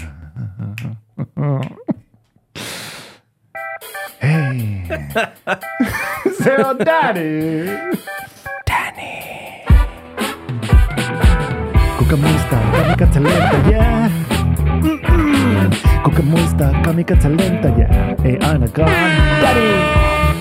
[4.23, 4.83] Hei.
[6.45, 7.66] se on Danny.
[11.99, 14.11] Kuka muistaa kamikatse lentäjää?
[14.83, 15.71] Mm-mm.
[16.05, 18.14] Kuka muistaa kamikatse lentäjää?
[18.25, 18.90] Ei ainakaan
[19.42, 19.73] Daddy!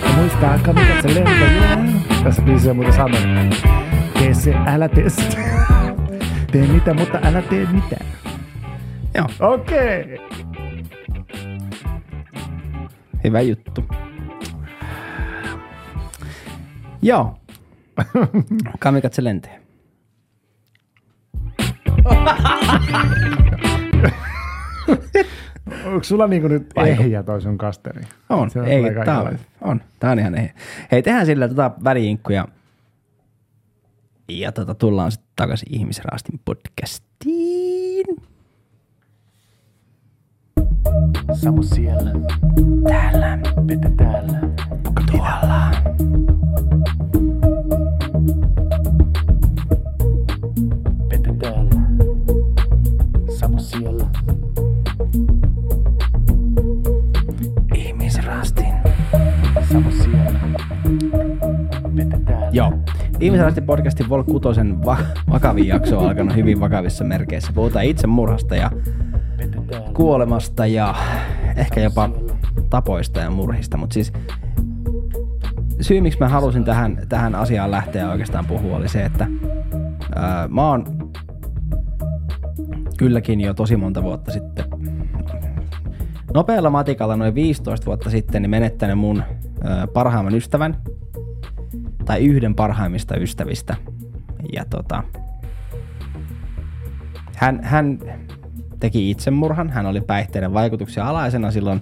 [0.01, 1.77] Kuka muistaa kamikatse lentäjää?
[2.23, 3.17] Tässä biisissä on muuten sama.
[4.19, 5.37] Tee se, älä tee sitä.
[6.51, 8.05] Tee mitä, mutta älä tee mitään.
[9.15, 10.03] Joo, Okei.
[10.03, 10.41] Okay.
[13.23, 13.83] hyvä juttu.
[17.01, 17.37] Joo.
[18.79, 19.61] Kamikatse lentee.
[25.85, 28.01] Onko sulla niinku nyt Vaiko- ehjä toi sun kasteri?
[28.29, 30.51] On, Se ei, tää on, on, tää on ihan ei.
[30.91, 32.47] Hei, tehdään sillä tota väliinkkuja.
[34.39, 38.05] Ja tota, tullaan sitten takaisin Ihmisraastin podcastiin.
[41.33, 42.11] Samo siellä,
[42.83, 44.39] täällä, Pete täällä,
[44.83, 45.71] Puka tuolla.
[51.09, 51.81] Pete täällä,
[53.39, 54.05] Samo siellä.
[57.75, 58.73] Ihmisrastin.
[59.71, 60.39] Samo siellä,
[61.95, 62.49] Pete täällä.
[62.51, 62.73] Joo.
[63.21, 64.97] Ihmisen asti podcastin Vol 6 va-
[65.31, 67.53] vakavin jakso on alkanut hyvin vakavissa merkeissä.
[67.53, 68.71] Puhutaan itsemurhasta ja
[69.93, 70.95] kuolemasta ja
[71.55, 72.09] ehkä jopa
[72.69, 74.13] tapoista ja murhista, mutta siis
[75.81, 79.27] syy, miksi mä halusin tähän, tähän asiaan lähteä oikeastaan puhua, oli se, että
[80.15, 80.85] ää, mä oon
[82.97, 84.65] kylläkin jo tosi monta vuotta sitten
[86.33, 89.23] nopealla matikalla noin 15 vuotta sitten niin menettänyt mun
[89.63, 90.77] ää, parhaimman ystävän
[92.05, 93.75] tai yhden parhaimmista ystävistä.
[94.53, 95.03] Ja tota,
[97.35, 97.99] hän, hän
[98.79, 99.69] teki itsemurhan.
[99.69, 101.81] Hän oli päihteiden vaikutuksia alaisena silloin,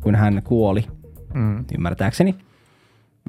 [0.00, 0.84] kun hän kuoli,
[1.34, 1.64] Mm.
[1.74, 2.34] ymmärtääkseni.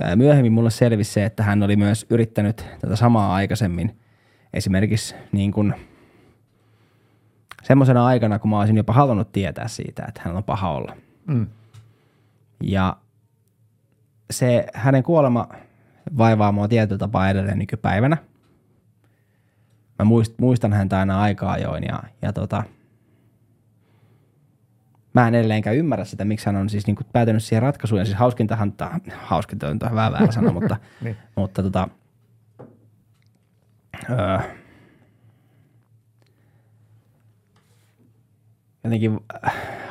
[0.03, 3.97] Ää, Myöhemmin mulle selvisi se, että hän oli myös yrittänyt tätä samaa aikaisemmin.
[4.53, 5.73] Esimerkiksi niin kuin
[7.63, 10.95] semmoisena aikana, kun mä olisin jopa halunnut tietää siitä, että hän on paha olla.
[11.27, 11.47] Mm.
[12.63, 12.97] Ja
[14.31, 15.47] se hänen kuolema
[16.17, 18.17] vaivaa mua tietyllä tapaa edelleen nykypäivänä.
[19.99, 22.63] Mä muist, muistan häntä aina aika ajoin ja, ja tota,
[25.13, 27.99] mä en edelleenkään ymmärrä sitä, miksi hän on siis niinku päätynyt siihen ratkaisuun.
[27.99, 31.17] Ja siis hauskintahan, tää, hauskinta on vähän väärä sana, mutta, Niin.
[31.35, 31.89] mutta tota,
[34.09, 34.37] öö,
[38.83, 39.19] jotenkin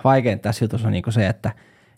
[0.04, 1.52] vaikeinta tässä jutussa on niinku se, että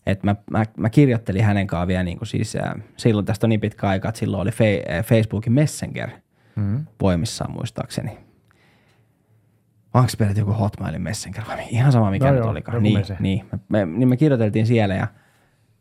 [0.09, 3.61] et mä, mä, mä, kirjoittelin hänen kanssaan vielä niinku siis, äh, silloin tästä on niin
[3.61, 6.11] pitkä aika, että silloin oli fe, äh, Facebookin Messenger
[6.57, 6.87] Mm.
[7.01, 8.19] voimissaan muistaakseni.
[9.95, 12.83] Onko peräti joku Hotmailin Messenger vai ihan sama mikä No nyt joo, olikaan.
[12.83, 13.17] Niin, mese.
[13.21, 13.47] niin.
[13.53, 15.07] Me, me, niin me kirjoiteltiin siellä ja,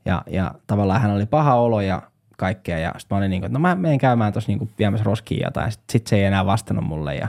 [0.06, 2.02] ja, ja tavallaan hän oli paha olo ja
[2.38, 5.04] kaikkea ja sitten mä olin niin kuin, että no mä menen käymään tuossa niin viemässä
[5.04, 7.28] roskia jotain ja sitten sit se ei enää vastannut mulle ja,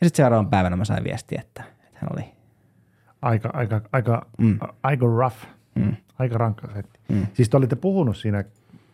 [0.00, 2.24] ja sitten seuraavan päivänä mä sain viestiä, että, että hän oli
[3.22, 4.58] Aika, aika, aika, mm.
[4.82, 5.46] aika rough.
[5.84, 5.96] Mm.
[6.18, 7.00] Aika rankka setti.
[7.08, 7.26] Mm.
[7.34, 8.44] Siis te olitte puhunut siinä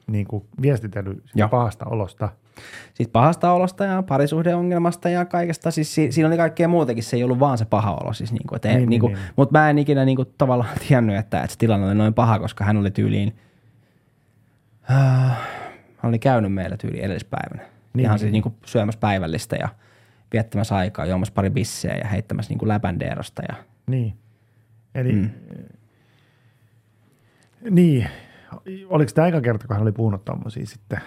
[0.07, 2.29] niin kuin viestitellyt siitä pahasta olosta.
[2.95, 5.71] Sitten pahasta olosta ja parisuhdeongelmasta ja kaikesta.
[5.71, 8.13] Siis si- siinä oli kaikkea muutakin, se ei ollut vaan se paha olo.
[8.13, 9.19] Siis niinku, et ei, Niin, niin, niin, niinku, niin.
[9.37, 12.65] Mutta mä en ikinä niinku, tavallaan tiennyt, että, että se tilanne oli noin paha, koska
[12.65, 13.37] hän oli tyyliin,
[14.91, 14.97] äh,
[15.97, 17.63] hän oli käynyt meillä tyyliin edellispäivänä.
[17.63, 19.69] Niin, Niin, Ihan niin, siis niinku syömässä päivällistä ja
[20.33, 23.43] viettämässä aikaa, juomassa pari bissejä ja heittämässä niinku läpändeerosta.
[23.49, 23.55] Ja,
[23.87, 24.15] Niin.
[24.95, 25.31] Eli, Mm.
[27.71, 28.07] Niin.
[28.89, 30.99] Oliko tämä aika kerta, kun hän oli puhunut tommosia sitten?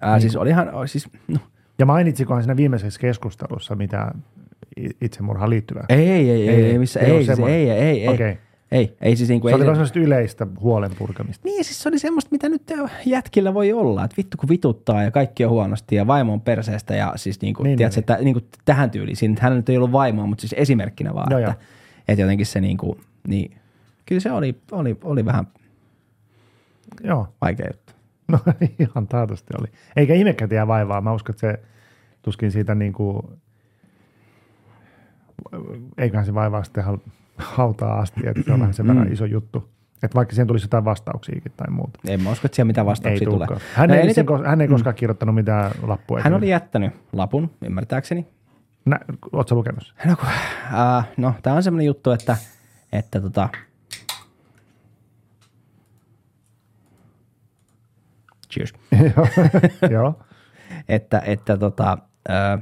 [0.00, 0.20] ää, Niin.
[0.20, 1.38] Siis olihan, siis, no,
[1.78, 4.10] Ja mainitsikohan siinä viimeisessä keskustelussa mitä
[5.00, 5.84] itsemurhaan liittyvää?
[5.88, 7.58] ei, ei, ei, ei, ei, missä, ei ollut ei, siis, semmoinen.
[7.60, 8.26] ei, ei, ei, Okei.
[8.28, 8.38] ei,
[8.72, 11.48] ei, ei, siis niinku, Se ei, oli semmoista yleistä huolen purkamista.
[11.48, 12.62] Niin, siis se oli semmoista, mitä nyt
[13.06, 16.96] jätkillä voi olla, että vittu kun vituttaa ja kaikki on huonosti ja vaimo on perseestä
[16.96, 18.02] ja siis niinku, Niin, niin, tiedätkö, niin.
[18.12, 21.40] että niinku tähän tyyliin, siinä hän nyt ei ollut vaimoa, mutta siis esimerkkinä vaan, Joo,
[21.40, 21.54] että,
[22.08, 22.98] että jotenkin se niinku,
[23.28, 23.56] niin
[24.08, 25.46] kyllä se oli, oli, oli vähän
[27.04, 27.92] Joo, vaikea juttu.
[28.32, 28.38] no
[28.78, 29.68] ihan taatusti oli.
[29.96, 31.00] Eikä ihmekään tiedä vaivaa.
[31.00, 31.60] Mä uskon, että se
[32.22, 33.22] tuskin siitä niin kuin,
[35.98, 36.84] eiköhän se vaivaa sitten
[37.38, 39.12] hautaa asti, että se on vähän sen verran Mm.
[39.12, 39.68] iso juttu.
[40.02, 41.98] Että vaikka siihen tulisi jotain vastauksiakin tai muuta.
[42.08, 43.46] En mä usko, että siellä mitään Ei vastauksia tulee.
[43.46, 43.60] tulekaan.
[43.74, 46.20] Hän, No ei, eniten- kos- hän ei koskaan kirjoittanut mitään lappua.
[46.20, 48.26] Hän oli jättänyt lapun, ymmärtääkseni.
[48.84, 49.00] Nä,
[49.32, 50.10] ootko sä lukenut sen?
[50.10, 50.28] No, kun,
[50.78, 52.36] äh, no tämä on semmoinen juttu, että,
[52.92, 53.48] että tota,
[58.52, 58.72] cheers.
[59.90, 60.14] Joo.
[60.88, 61.98] Että, että tota,
[62.30, 62.58] ö,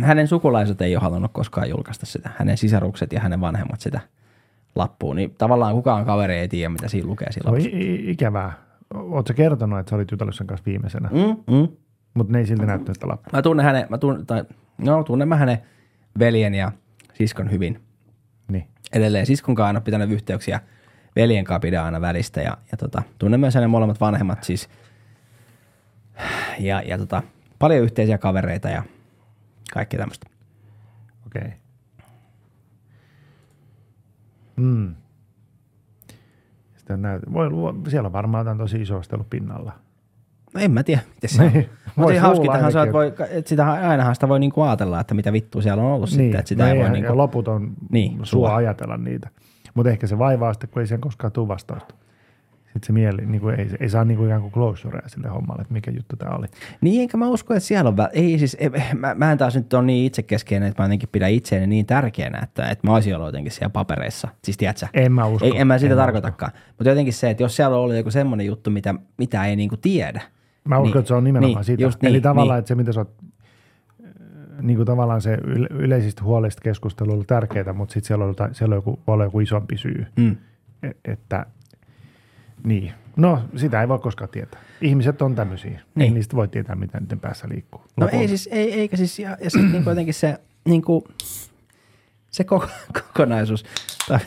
[0.06, 2.30] hänen sukulaiset ei ole halunnut koskaan julkaista sitä.
[2.36, 4.00] Hänen sisarukset ja hänen vanhemmat sitä
[4.74, 5.16] lappuun.
[5.16, 8.52] Niin tavallaan kukaan kaveri ei tiedä, mitä siinä lukee siinä i- ikävää.
[8.94, 11.08] Oletko kertonut, että sä olit jutellut sen kanssa viimeisenä?
[11.12, 11.68] Mm, mm.
[12.14, 13.30] Mutta ne ei silti näyttänyt sitä lappua.
[13.32, 14.44] Mä tunnen hänen, mä tunnen, tai,
[14.78, 15.58] no, tunnen mä hänen
[16.18, 16.72] veljen ja
[17.14, 17.80] siskon hyvin.
[18.48, 18.66] Niin.
[18.92, 20.60] Edelleen siskon kanssa aina pitänyt yhteyksiä.
[21.16, 24.68] Veljen kanssa pidän aina välistä ja, ja tota, tunnen myös hänen molemmat vanhemmat siis.
[26.58, 27.22] Ja, ja tota,
[27.58, 28.82] paljon yhteisiä kavereita ja
[29.72, 30.26] kaikkea tämmöistä.
[31.26, 31.42] Okei.
[31.42, 31.52] Okay.
[34.56, 34.94] Mm.
[36.76, 37.48] Sitten näyt- voi,
[37.88, 39.72] siellä on varmaan jotain tosi ollut pinnalla.
[40.54, 41.52] No en mä tiedä, miten se on.
[41.96, 45.00] Niin, Mutta hauskintahan se on, luulla että, voi, että sitä, ainahan sitä voi niinku ajatella,
[45.00, 47.48] että mitä vittua siellä on ollut niin, sitten, että sitä no ei voi niinku, loput
[47.48, 49.30] on Niin, niin, sua ajatella niitä.
[49.76, 51.94] Mutta ehkä se vaivaa sitten, kun ei sen koskaan tule vastausta.
[52.64, 55.62] Sitten se mieli, niin kuin ei, ei saa niin kuin ikään kuin closurea sille hommalle,
[55.62, 56.46] että mikä juttu tämä oli.
[56.80, 59.56] Niin, enkä mä usko, että siellä on, vä- ei siis, ei, mä, mä en taas
[59.56, 63.14] nyt ole niin itsekeskeinen, että mä jotenkin pidän itseäni niin tärkeänä, että, että mä olisin
[63.14, 64.28] ollut jotenkin siellä papereissa.
[64.44, 64.86] Siis tiedätkö?
[64.94, 65.46] En mä usko.
[65.46, 66.52] Ei, en mä sitä En tarkoitakaan.
[66.68, 69.76] Mutta jotenkin se, että jos siellä on ollut joku semmoinen juttu, mitä, mitä ei niinku
[69.76, 70.22] tiedä.
[70.64, 71.82] Mä uskon, Niin, että se on nimenomaan niin, sitä.
[71.82, 72.58] just Eli niin, tavallaan, niin.
[72.58, 73.14] että se mitä sä oot,
[74.62, 78.30] niin kuin tavallaan se yle- yleisistä huolista keskustelu on ollut tärkeää, mutta sitten siellä on,
[78.30, 80.36] jotain- siellä on joku, voi olla joku isompi syy, Mm.
[80.82, 81.46] E- että
[82.64, 82.92] Niin.
[83.16, 84.60] No, sitä ei voi koskaan tietää.
[84.80, 85.70] Ihmiset on tämmöisiä.
[85.70, 85.82] Niin.
[85.94, 86.14] Niin.
[86.14, 87.80] Niistä voi tietää, mitä niiden päässä liikkuu.
[87.80, 88.16] No Lopulta.
[88.22, 91.08] ei siis, ei, eikä siis, ja, ja sitten niinku jotenkin se, niinku,
[92.30, 93.64] se koko, kokonaisuus,
[94.08, 94.18] tai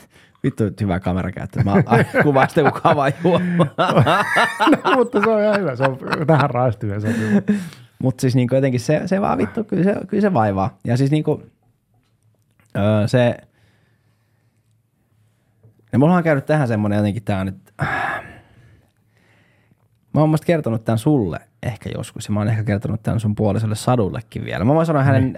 [0.43, 1.73] vittu hyvä kamerakäyttö, mä
[2.23, 2.81] kuvaan sitä kun
[3.23, 3.67] juomaa.
[4.83, 5.75] no, mutta se on ihan hyvä.
[5.75, 7.59] Se on tähän raastuminen sopiva.
[8.03, 10.77] Mutta siis niinku jotenkin se, se vaan vittu, kyllä se, kyllä se vaivaa.
[10.83, 11.43] Ja siis niinku,
[12.77, 13.37] öö, se,
[15.91, 17.73] ja mulla on käynyt tähän semmonen jotenkin tää nyt,
[20.13, 23.35] mä oon musta kertonut tämän sulle ehkä joskus ja mä oon ehkä kertonut tämän sun
[23.35, 24.65] puolisolle Sadullekin vielä.
[24.65, 25.35] Mä voin sanoa hänen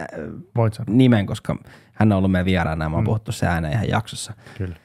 [0.56, 0.96] Voit sanoa.
[0.96, 1.56] nimen, koska
[1.94, 4.34] hän on ollut meidän vieraana ja mä oon puhuttu se ääneen ihan jaksossa.
[4.58, 4.76] Kyllä.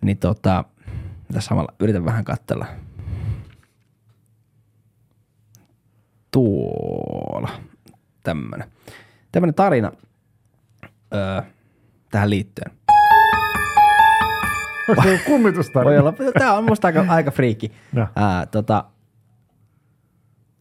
[0.00, 0.64] Niin tota,
[1.32, 2.66] tässä samalla yritän vähän katsella.
[6.30, 7.48] Tuolla.
[8.22, 8.70] Tämmönen.
[9.32, 9.92] Tämmönen tarina
[11.14, 11.42] öö,
[12.10, 12.70] tähän liittyen.
[14.88, 15.90] Onko se kummitustarina?
[15.90, 17.72] Voi olla, tää on musta aika, aika friikki.
[17.92, 18.08] No.
[18.16, 18.84] Ää, tota,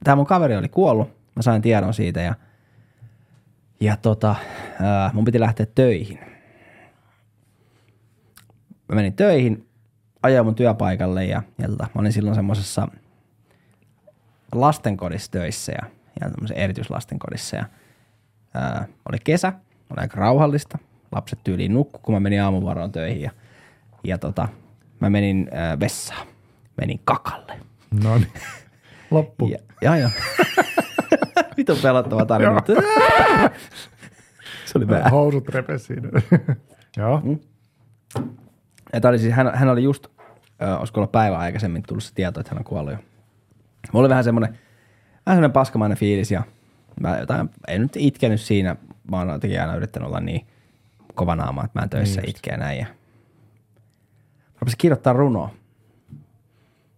[0.03, 1.09] tää mun kaveri oli kuollut.
[1.36, 2.36] Mä sain tiedon siitä ja,
[3.80, 4.36] ja tota,
[4.82, 6.20] ää, mun piti lähteä töihin.
[8.88, 9.67] Mä menin töihin,
[10.24, 12.88] ajoin mun työpaikalle ja, ja tota, mä olin silloin semmoisessa
[14.52, 15.89] lastenkodissa töissä ja,
[16.22, 17.66] ja erityislastenkodissa ja
[18.54, 19.54] ää, oli kesä,
[19.89, 20.78] oli aika rauhallista.
[21.12, 23.32] Lapset tyyliin nukku, kun mä menin aamuvaroon töihin ja,
[24.04, 24.47] ja tota,
[25.00, 26.28] mä menin ää, vessaan.
[26.78, 27.60] Menin kakalle.
[28.04, 28.32] No niin.
[29.12, 29.47] Loppu.
[29.47, 30.10] Ja, ja, ja.
[31.58, 32.62] Vitun pelottava tarina.
[34.66, 35.12] Se oli vähän.
[35.12, 36.10] Housut repes siinä.
[36.97, 37.22] Joo.
[37.24, 37.39] Mm.
[38.93, 40.08] Ja oli siis, hän, hän oli just,
[40.62, 43.00] ö, olisiko ollut päivän aikaisemmin tullut se tieto, että hän on kuollut jo.
[43.93, 44.51] Mulla oli vähän semmoinen,
[45.25, 46.43] vähän semmoinen paskamainen fiilis ja
[46.99, 48.75] mä jotain, ei nyt itkenyt siinä,
[49.11, 50.47] mä oon jotenkin aina yrittänyt olla niin
[51.15, 52.80] kova naama, että mä en töissä Niin itkeä näin.
[52.80, 55.53] Ja mä rupesin kirjoittaa runoa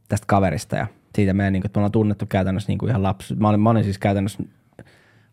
[0.07, 3.03] tästä kaverista ja siitä meidän, niin kuin, että me ollaan tunnettu käytännössä niin kuin ihan
[3.03, 3.36] lapsi.
[3.36, 4.43] Mä olin, mä olin siis käytännössä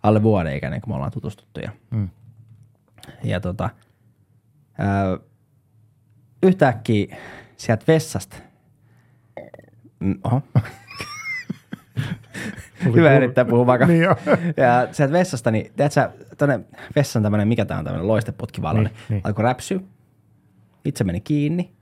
[0.02, 2.08] alle vuoden ikäinen, kun me ollaan tutustuttu ja, Mm.
[3.24, 3.70] ja tota,
[4.78, 5.18] ää,
[6.42, 7.16] yhtäkkiä
[7.56, 8.36] sieltä vessasta,
[10.24, 10.42] oho.
[12.94, 13.86] Hyvä erittää puhua vaikka.
[13.86, 14.16] Niin joo.
[14.56, 16.60] Ja sieltä vessasta, niin tiedätkö sä, tonne
[16.96, 19.80] vessan tämmönen, mikä tää on tämmönen loisteputkivalo, Niin, niin, alkoi räpsyä.
[20.84, 21.72] Itse meni kiinni.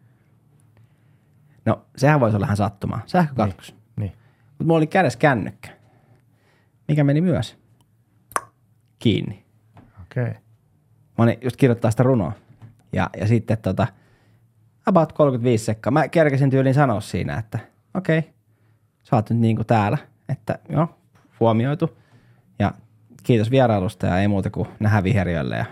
[1.64, 3.00] No, sehän voisi olla ihan sattumaa.
[3.06, 3.70] Sähkökatkos.
[3.70, 3.80] Niin.
[3.96, 4.12] Niin.
[4.48, 5.70] Mutta mulla oli kädessä kännykkä,
[6.88, 7.56] mikä meni myös
[8.98, 9.44] kiinni.
[10.02, 10.22] Okei.
[10.22, 10.34] Okay.
[11.18, 12.32] Mä olin just kirjoittaa sitä runoa.
[12.92, 13.86] Ja, ja sitten tota,
[14.86, 15.90] about 35 sekkaa.
[15.90, 17.58] Mä kerkesin tyyliin sanoa siinä, että
[17.94, 18.30] okei, okay,
[19.10, 19.98] sä oot nyt niinku täällä,
[20.28, 20.88] että joo,
[21.40, 21.98] huomioitu.
[22.58, 22.72] Ja
[23.22, 25.64] kiitos vierailusta ja ei muuta kuin nähdä viheriölle ja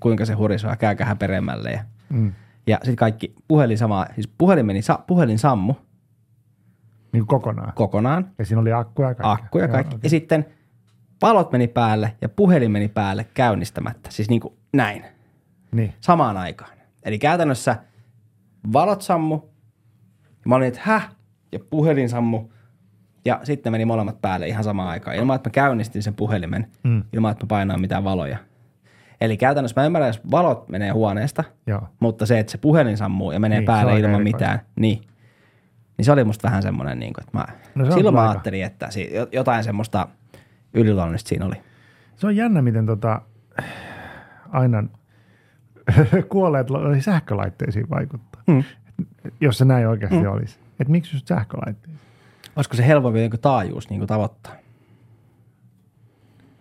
[0.00, 1.70] kuinka se hurisoo, käykää peremmälle.
[1.70, 2.32] Ja, Mm.
[2.66, 5.74] ja sitten kaikki puhelin sama, siis puhelin meni, sa, puhelin sammu
[7.12, 7.72] Niin kuin kokonaan.
[7.74, 9.44] kokonaan, Ja siinä oli akkuja ja kaikki.
[9.44, 9.94] akku ja kaikki.
[9.94, 10.46] Joo, Ja sitten
[11.22, 14.10] valot meni päälle ja puhelin meni päälle käynnistämättä.
[14.10, 15.04] Siis niin kuin näin.
[15.72, 15.94] Niin.
[16.00, 16.70] samaan aikaan.
[17.04, 17.76] Eli käytännössä
[18.72, 19.34] valot sammu,
[20.24, 21.10] ja mä olin, että häh,
[21.52, 22.48] ja puhelin sammu,
[23.26, 27.02] ja sitten meni molemmat päälle ihan samaan aikaan, ilman että mä käynnistin sen puhelimen, Mm.
[27.12, 28.38] ilman että mä painaan mitään valoja.
[29.20, 31.88] Eli käytännössä mä ymmärrän, jos valot menee huoneesta, Joo.
[32.00, 34.36] mutta se, että se puhelin sammuu ja menee Niin, päälle ilman erikoista.
[34.38, 35.00] mitään, niin,
[35.98, 38.64] niin se oli musta vähän semmoinen, niin kuin, että mä, No silloin mä aika- ajattelin,
[38.64, 38.88] että
[39.32, 40.08] jotain semmoista
[40.74, 41.54] yliluonnollista siinä oli.
[42.16, 43.22] Se on jännä, miten tota,
[44.48, 44.84] aina
[46.28, 46.66] kuolleet
[47.00, 48.42] sähkölaitteisiin vaikuttaa.
[48.46, 48.64] Mm.
[49.40, 50.30] Jos se näin oikeasti mm.
[50.30, 50.58] olisi.
[50.80, 52.00] Että miksi just sähkölaitteisiin?
[52.56, 54.52] Olisiko se helpompi joku taajuus niin kuin tavoittaa?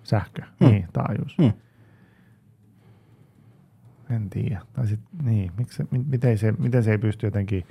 [0.03, 0.41] Sähkö.
[0.59, 0.67] Mm.
[0.67, 1.37] Niin, taajuus.
[1.37, 1.53] Mm.
[4.09, 4.61] En tiedä.
[4.73, 7.65] Tai sit, niin, miksi miten, se, miten se ei pysty jotenkin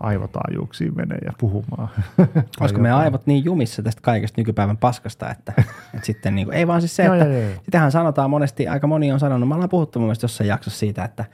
[0.00, 1.88] aivotaajuuksiin menee ja puhumaan.
[2.60, 3.04] Olisiko meidän jotain.
[3.04, 5.52] aivot niin jumissa tästä kaikesta nykypäivän paskasta, että,
[5.94, 7.60] että sitten niin kuin, ei vaan siis se, että joo, joo.
[7.62, 11.04] sitähän sanotaan monesti, aika moni on sanonut, me ollaan puhuttu mun mielestä jossain jaksossa siitä,
[11.04, 11.24] että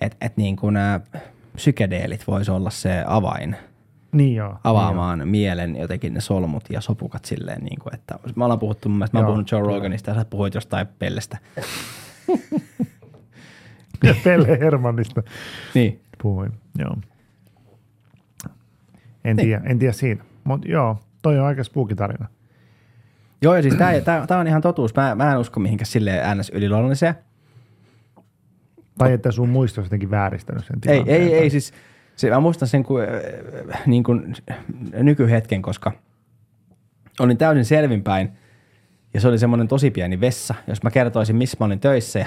[0.00, 1.00] et, et niin kuin nämä
[1.54, 3.56] psykedeelit voisi olla se avain
[4.12, 4.56] Niin joo.
[4.64, 9.06] avaamaan mielen jotenkin ne solmut ja sopukat silleen, niin kuin, että me ollaan puhuttu mä
[9.14, 9.60] oon puhunut Joe.
[9.60, 11.38] Roganista ja sä puhuit jostain pellestä.
[11.56, 12.44] Niin.
[14.04, 15.22] Ja Pelle Hermannista
[15.74, 16.00] Niin.
[16.22, 16.52] puhuin.
[16.78, 16.96] Joo.
[19.24, 19.46] En Niin.
[19.46, 20.24] tiedä, en tiedä siinä.
[20.44, 22.26] Mutta joo, toi on aika spooky tarina.
[23.42, 23.74] Joo, ja siis
[24.26, 24.94] tämä on ihan totuus.
[24.94, 26.50] Mä, mä en usko mihinkään silleen ns.
[26.54, 27.14] yliluonnolliseen.
[28.98, 31.22] Tai että sun muisto olisi jotenkin vääristänyt sen Ei, tilanteen.
[31.22, 31.72] ei, ei siis,
[32.20, 33.06] se, mä muistan sen kuin,
[33.74, 34.34] äh, niin kuin
[34.92, 35.92] nykyhetken, koska
[37.20, 38.30] olin täysin selvinpäin
[39.14, 40.54] ja se oli semmoinen tosi pieni vessa.
[40.66, 42.26] Jos mä kertoisin, missä mä olin töissä ja,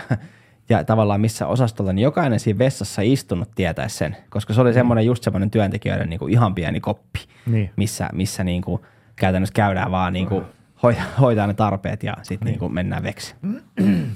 [0.70, 5.06] ja tavallaan missä osastolla, niin jokainen siinä vessassa istunut tietäisi sen, koska se oli semmoinen
[5.06, 7.70] just semmoinen työntekijöiden niin kuin ihan pieni koppi, Niin.
[7.76, 8.82] missä, missä niin kuin
[9.16, 10.46] käytännössä käydään vaan niin kuin
[10.84, 12.60] hoitaa, hoitaa ne tarpeet ja sitten niin.
[12.60, 13.36] niin mennään veksi.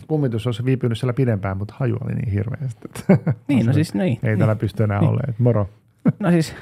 [0.07, 2.87] Kummitus olisi viipynyt siellä pidempään, mutta haju oli niin hirveästi.
[3.47, 4.19] Niin, no siis niin.
[4.23, 5.09] Ei täällä pysty enää Niin.
[5.09, 5.35] olemaan.
[5.39, 5.69] Moro.
[6.19, 6.55] No siis,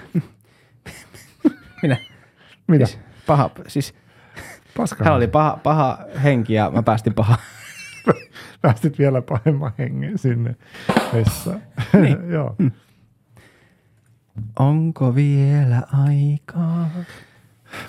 [1.82, 1.98] minä,
[2.68, 2.86] Mitä?
[2.86, 3.94] siis paha, siis
[4.78, 5.04] Paska.
[5.04, 7.38] hän oli paha, paha henki ja mä päästin paha.
[8.62, 10.56] Päästit vielä pahemman hengen sinne
[11.14, 11.62] vessaan.
[12.02, 12.32] Niin.
[12.32, 12.56] Joo.
[14.60, 16.90] Onko vielä aikaa?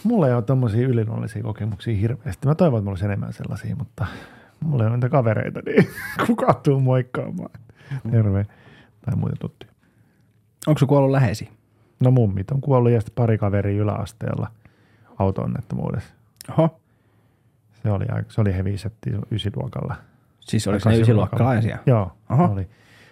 [0.05, 2.47] Mulla ei ole tommosia yliluonnollisia kokemuksia hirveästi.
[2.47, 4.07] Mä toivon, että mulla olisi enemmän sellaisia, mutta
[4.61, 5.89] mulla ei ole niitä kavereita, niin
[6.27, 7.51] kuka tuu moikkaamaan.
[8.11, 8.47] Terve.
[9.05, 9.73] Tai muita tuttuja.
[10.67, 11.51] Onko se kuollut läheisi?
[12.01, 14.51] No mummit on kuollut ja sitten pari kaveria yläasteella
[15.19, 16.15] auto-onnettomuudessa.
[16.51, 16.81] Oho.
[17.83, 19.95] Se oli, se oli heavy setti ysiluokalla.
[20.41, 21.79] Siis oliko ne ysiluokkalaisia?
[21.87, 22.45] Joo, Oho.
[22.45, 22.69] oli.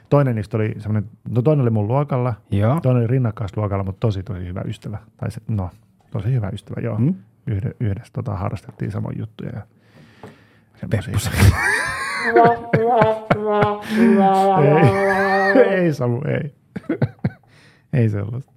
[0.09, 2.81] Toinen niistä oli semmoinen, no toinen oli mun luokalla, Joo.
[2.81, 4.99] toinen oli rinnakkaisluokalla, mutta tosi tosi hyvä ystävä.
[5.16, 5.70] Tai se, no,
[6.15, 6.97] tosi hyvä ystävä, joo.
[6.97, 7.15] Hmm?
[7.47, 9.51] Yhde, yhdessä tota, harrastettiin samoin juttuja.
[9.55, 9.62] Ja
[15.55, 16.55] ei, ei Samu, ei.
[17.93, 18.53] ei sellaista.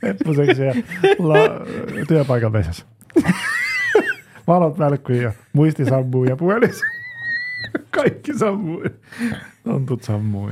[0.00, 0.74] Peppuseksi ja
[1.18, 1.66] la-
[2.08, 2.86] työpaikan vessassa.
[4.46, 6.70] Valot välkkyy ja muisti sammuu ja puhelin.
[7.96, 8.84] Kaikki sammuu.
[9.64, 10.50] Tontut sammuu.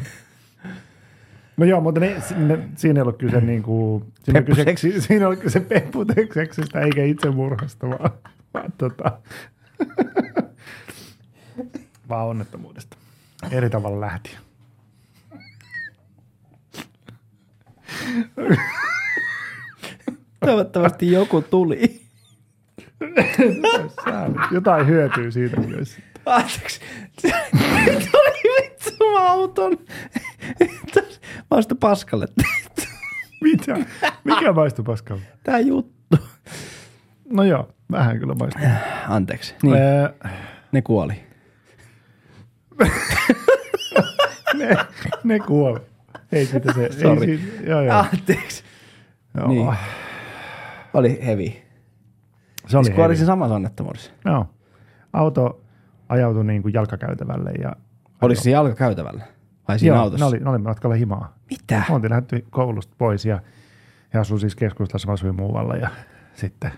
[1.56, 5.28] No joo, mutta ne, ne, siinä ei ollut kyse niin kuin, siinä, oli kyse, siinä
[5.28, 8.10] oli kyse pepputekseksistä eikä itsemurhasta, vaan,
[8.54, 9.18] vaan, tota,
[12.08, 12.96] vaan onnettomuudesta.
[13.50, 14.38] Eri tavalla lähtien.
[20.40, 22.00] Toivottavasti joku tuli.
[24.50, 25.98] Jotain hyötyy siitä myös.
[26.26, 26.80] Anteeksi.
[28.12, 29.78] Tuli vittu mä auton.
[31.50, 32.26] Vasta paskalle.
[33.40, 33.76] Mitä?
[34.24, 35.22] Mikä maistui paskalta?
[35.44, 36.16] Tää juttu.
[37.30, 38.64] No joo, vähän kyllä maistuu.
[39.08, 39.54] Anteeksi.
[39.62, 40.08] Niin, Öö,
[40.72, 41.14] ne kuoli.
[44.58, 44.76] ne,
[45.24, 45.80] ne kuoli.
[46.32, 46.92] Ei sitä se.
[46.92, 47.30] Sorry.
[47.32, 47.96] Ei siitä, joo, joo.
[48.12, 48.64] Anteeksi.
[49.36, 49.48] joo.
[49.48, 49.74] Niin.
[50.94, 51.64] Oli hevi.
[52.66, 53.16] Se oli Siis kuoli heavy.
[53.16, 54.10] siinä samassa onnettomuudessa.
[54.24, 54.46] Joo.
[55.12, 55.63] Auto
[56.08, 57.72] ajautui niin kuin jalkakäytävälle ja
[58.22, 59.24] Oliko se jalkakäytävällä?
[59.68, 60.24] Vai siinä Joo, autossa?
[60.24, 61.34] Ne oli, ne oli matkalla himaa.
[61.50, 61.82] Mitä?
[61.90, 63.40] Oltiin lähdetty koulusta pois ja
[64.14, 65.90] he asui siis keskustassa, mä asuin muualla ja
[66.34, 66.70] sitten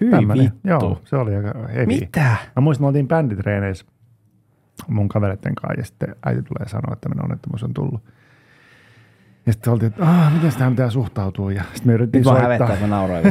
[0.00, 0.44] Hyi tämmönen.
[0.44, 0.68] vittu.
[0.68, 1.86] Joo, se oli aika heavy.
[1.86, 2.36] Mitä?
[2.56, 3.86] Mä muistan, me oltiin bänditreeneissä
[4.88, 8.02] mun kavereiden kanssa ja sitten äiti tulee sanoa, että tämmöinen onnettomuus on tullut.
[9.46, 12.36] Ja sitten oltiin, että ah, miten tähän pitää suhtautua ja sitten me yritettiin Nyt vaan
[12.36, 12.66] soittaa.
[12.66, 13.24] hävettää, että mä nauroin.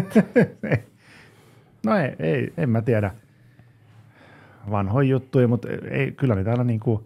[1.86, 3.12] No ei, ei, en mä tiedä
[4.72, 7.06] vanhoja juttuja, mutta ei, kyllä niitä aina niin kuin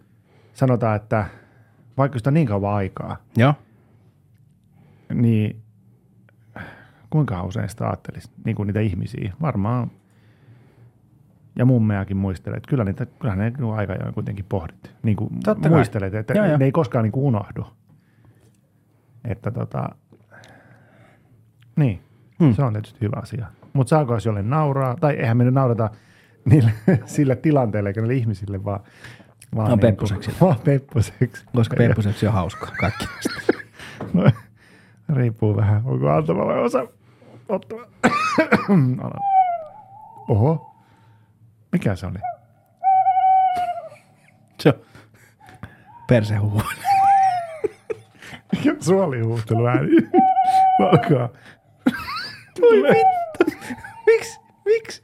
[0.54, 1.26] sanotaan, että
[1.96, 3.54] vaikka sitä on niin kauan aikaa, Joo.
[5.14, 5.62] niin
[7.10, 9.32] kuinka usein sitä ajattelisi niin kuin niitä ihmisiä?
[9.42, 9.90] Varmaan,
[11.58, 14.94] ja mummeakin muistelee, että kyllä niitä, kyllähän ne niin aika ajoin kuitenkin pohdit.
[15.02, 15.76] Niin kuin Totta kai.
[15.76, 16.56] muistelet, että Joo, joo.
[16.56, 17.66] ne ei koskaan niin kuin unohdu.
[19.24, 19.88] Että tota,
[21.76, 22.00] niin,
[22.40, 22.54] hmm.
[22.54, 23.46] se on tietysti hyvä asia.
[23.72, 25.90] Mutta saako jos jolle nauraa, tai eihän me nyt naurata
[26.44, 26.70] niille,
[27.06, 28.80] sille tilanteelle, eikä niille ihmisille, vaan,
[29.56, 30.30] vaan No, niin kuin- peppuseksi.
[30.40, 31.44] Vaan peppuseksi.
[31.56, 33.04] Koska Ja- peppuseksi on hauskaa kaikki.
[34.14, 34.30] No,
[35.14, 36.86] riippuu vähän, onko antava vai osa
[37.48, 37.86] ottava.
[40.28, 40.74] Oho.
[41.72, 42.18] Mikä se oli?
[44.60, 44.74] Se on
[46.08, 46.62] persehuu.
[48.52, 49.88] Mikä suolihuhtelu ääni?
[50.92, 51.28] Alkaa.
[52.60, 53.58] Voi vittu.
[54.06, 54.40] Miksi?
[54.64, 55.00] Miksi?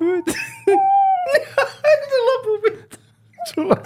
[0.00, 0.32] Vittu.
[1.84, 2.96] Eikö se lopu vittu?
[3.56, 3.82] Sulla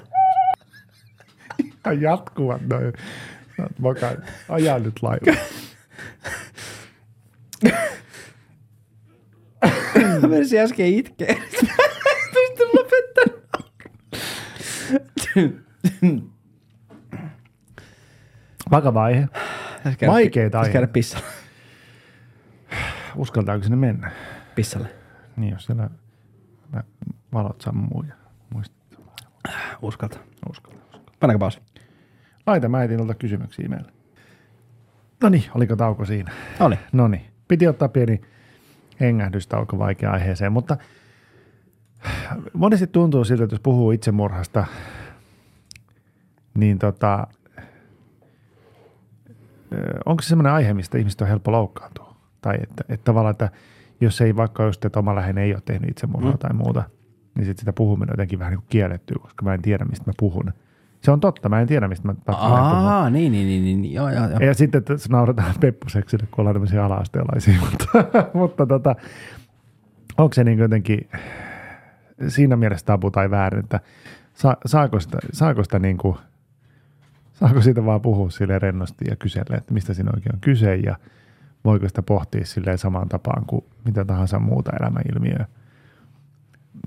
[1.64, 2.92] ihan jatkuvat noin.
[3.56, 4.16] Sä oot mokan.
[4.48, 5.32] Aja nyt laiva.
[10.22, 11.36] Mä menisin äsken itkeen.
[12.34, 13.40] Pystyn lopettamaan.
[18.70, 19.28] Vakava aihe.
[20.06, 21.26] Vaikeita pitäis käydä pissalle.
[23.16, 24.10] Uskaltaako sinne mennä?
[24.54, 24.88] Pissalle.
[25.36, 25.90] Niin, jos siellä
[27.32, 28.14] valot sammuu ja.
[29.82, 30.18] Uskalta.
[30.50, 31.12] Uskalla, uskalla.
[31.20, 31.60] Pannaanko pausi?
[32.46, 33.92] Laita mä etin noilta kysymyksiä meille.
[35.22, 36.32] No niin, oliko tauko siinä?
[36.60, 36.78] Oli.
[36.92, 38.20] No niin, piti ottaa pieni
[39.00, 40.76] hengähdystauko vaikea aiheeseen, mutta
[42.52, 44.66] monesti tuntuu siltä, että jos puhuu itsemurhasta,
[46.54, 47.26] niin tota,
[50.04, 52.16] onko se semmoinen aihe, mistä ihmiset on helppo loukkaantua?
[52.40, 53.50] Tai että, että tavallaan, että
[54.00, 56.38] jos ei vaikka just, että oma läheinen ei ole tehnyt itsemurhaa mm.
[56.38, 56.84] tai muuta,
[57.34, 60.04] niin sitten sitä puhuminen on jotenkin vähän niin kuin kiellettyä, koska mä en tiedä, mistä
[60.06, 60.52] mä puhun.
[61.00, 62.14] Se on totta, mä en tiedä, mistä mä.
[62.26, 64.40] Aa, niin, niin, niin, niin, joo, joo, joo.
[64.40, 67.86] Ja sitten, että naurataan peppuseksille, kun ollaan tämmöisiä ala-asteelaisia, mutta,
[68.34, 68.96] mutta tota,
[70.18, 71.08] onko se niin jotenkin
[72.28, 73.80] siinä mielessä tabu tai väärin, että
[74.34, 76.16] sa, saako sitä, saako sitä niin kuin,
[77.32, 80.96] saako siitä vaan puhua sille rennosti ja kysellä, että mistä siinä oikein on kyse ja
[81.64, 85.46] voiko sitä pohtia silleen samaan tapaan kuin mitä tahansa muuta elämäilmiöä.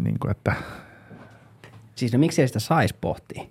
[0.03, 0.53] Niin kuin, että
[1.95, 3.43] Siis no miksei sitä saisi pohtia?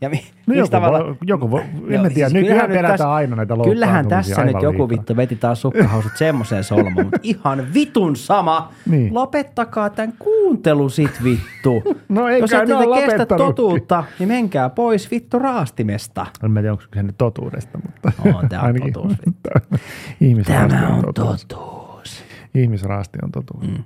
[0.00, 2.92] Ja mi, No joku tavalla- voi- joku voi- en mä tiedä, nykyään kyllähän nyt pelätään
[2.98, 4.88] tässä- aina näitä Kyllähän tässä nyt joku liikaa.
[4.88, 8.72] vittu veti taas sukkahousut semmoiseen solmuun, mutta ihan vitun sama.
[8.86, 9.14] Niin.
[9.14, 11.82] Lopettakaa tämän kuuntelu sit vittu.
[12.08, 16.26] No eikä Jos et ne ole te kestä totuutta, niin menkää pois vittu raastimesta.
[16.44, 19.14] En mä tiedä, onko se nyt totuudesta, mutta On, tää on ainakin totuus.
[20.46, 21.46] Tämä on totuus.
[21.46, 22.22] totuus.
[22.54, 23.64] Ihmisraasti on totuus.
[23.68, 23.84] Mm.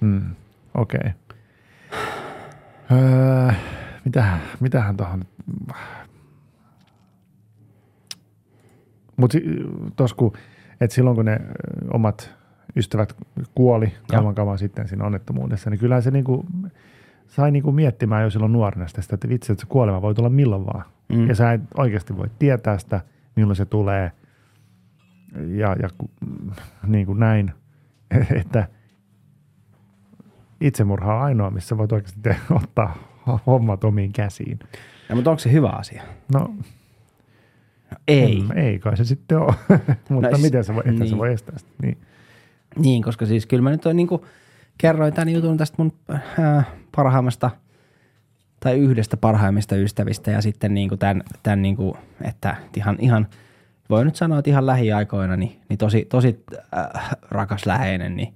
[0.00, 0.22] Mm.
[0.74, 1.00] Okei.
[1.00, 1.12] Okay.
[2.92, 3.52] Öö,
[4.04, 5.24] mitähän, mitähän tuohon.
[9.16, 9.38] Mutta
[9.96, 10.32] tuossa kun,
[10.80, 11.40] että silloin kun ne
[11.92, 12.34] omat
[12.76, 13.16] ystävät
[13.54, 16.46] kuoli kauan kauan sitten siinä onnettomuudessa, niin kyllähän se niinku,
[17.26, 20.66] sai niinku miettimään jo silloin nuorena sitä, että vitsi, että se kuolema voi tulla milloin
[20.66, 20.84] vaan.
[21.12, 21.28] Mm.
[21.28, 23.00] Ja sä et oikeasti voi tietää sitä,
[23.36, 24.12] milloin se tulee.
[25.46, 25.88] Ja, ja
[26.86, 27.52] niin kuin näin,
[28.40, 28.68] että
[30.66, 32.96] itsemurha on ainoa, missä voit oikeasti te- ottaa
[33.46, 34.58] hommat omiin käsiin.
[35.08, 36.02] Ja, mutta onko se hyvä asia?
[36.34, 36.54] No
[38.08, 38.44] Ei.
[38.50, 39.54] En, ei kai se sitten ole.
[40.08, 41.08] Mutta No, miten se voi, että niin.
[41.08, 41.72] se voi estää sitä?
[41.82, 41.98] Niin.
[42.78, 44.22] Niin, koska siis kyllä mä nyt on, niin kuin,
[44.78, 47.50] kerroin tämän jutun tästä mun äh, parhaimmasta
[48.60, 53.26] tai yhdestä parhaimmista ystävistä ja sitten niin kuin tämän, tämän niin kuin, että ihan, ihan,
[53.90, 56.44] voi nyt sanoa, että ihan lähiaikoina niin, niin tosi, tosi
[56.76, 58.34] äh, rakas läheinen, niin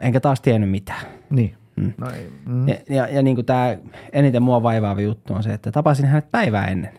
[0.00, 1.06] enkä taas tiennyt mitään.
[1.30, 1.54] niin.
[1.76, 1.92] Mm.
[1.98, 2.32] No ei.
[2.46, 2.68] Mm.
[2.68, 3.76] Ja, ja, ja niin kuin tämä
[4.12, 6.90] eniten mua vaivaava juttu on se, että tapasin hänet päivää ennen.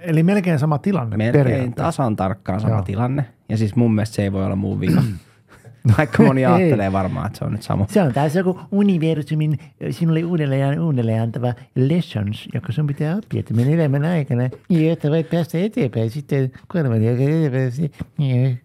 [0.00, 1.82] Eli melkein sama tilanne Melkein periaatteessa.
[1.84, 2.82] tasan tarkkaan sama Joo.
[2.82, 3.24] tilanne.
[3.48, 5.02] Ja siis mun mielestä se ei voi olla mun vika.
[5.98, 7.86] Vaikka moni ajattelee varmaan, että se on nyt sama.
[7.90, 9.58] Se on taas joku universumin
[9.90, 15.10] sinulle uudelleen ja uudelleen antava lessons, joka sun pitää oppia, että menee elämän aikana, jotta
[15.10, 17.90] voit päästä eteenpäin sitten kuoleman jälkeen eteenpäin.
[18.18, 18.60] Niin.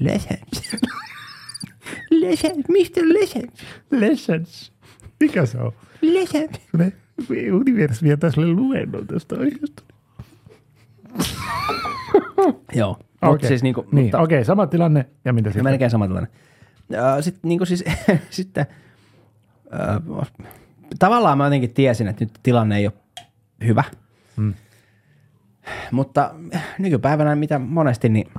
[0.00, 0.78] Lessons.
[2.10, 2.68] Lessons.
[2.68, 3.02] Mr.
[3.02, 3.52] Lessons.
[3.90, 4.72] Lessons.
[5.20, 5.72] Mikä se on?
[6.02, 6.60] Lessons.
[6.78, 6.92] Ne
[7.52, 9.82] universumi antaa sulle luennon tästä aiheesta.
[12.74, 12.90] Joo.
[12.90, 13.30] Okei.
[13.30, 15.06] Mutta siis niinku, niin, mutta, okei, sama tilanne.
[15.24, 15.64] Ja mitä sitten?
[15.64, 16.28] melkein sama tilanne.
[17.20, 17.84] Sitten niinku siis,
[18.30, 18.66] sitten,
[19.74, 20.32] äh,
[20.98, 22.94] tavallaan mä jotenkin tiesin, että nyt tilanne ei ole
[23.64, 23.84] hyvä.
[24.36, 24.54] Mm.
[25.90, 26.34] Mutta
[26.78, 28.30] nykypäivänä, mitä monesti, niin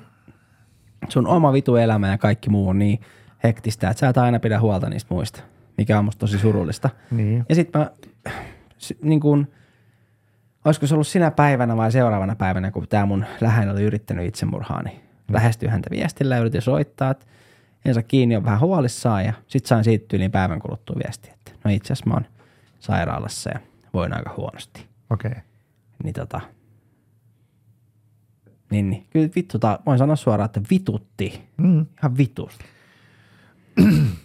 [1.10, 2.99] sun oma vitu elämä ja kaikki muu on niin
[3.43, 5.43] hektistä, että sä et aina pidä huolta niistä muista,
[5.78, 6.89] mikä on musta tosi surullista.
[7.12, 7.45] Niin.
[7.49, 7.91] Ja sitten mä,
[9.01, 9.47] niin kun,
[10.66, 14.84] olisiko se ollut sinä päivänä vai seuraavana päivänä, kun tämä mun läheinen oli yrittänyt itsemurhaa,
[14.84, 14.99] niin
[15.32, 17.26] lähestyin häntä viestillä ja yritin soittaa, että
[17.86, 21.51] en saa kiinni, on vähän huolissaan ja sitten sain siitä tyyliin päivän kuluttua viestiä, että
[21.64, 22.26] no itse asiassa mä oon
[22.80, 23.60] sairaalassa ja
[23.93, 24.86] voin aika huonosti.
[25.10, 25.32] Okei.
[25.32, 25.41] Okay.
[26.04, 26.41] Niin tota,
[28.74, 29.05] niin, niin.
[29.09, 31.41] Kyllä vittu, ta- voin sanoa suoraan, että vitutti.
[31.57, 31.86] Mm.
[31.99, 32.65] Ihan vitusti.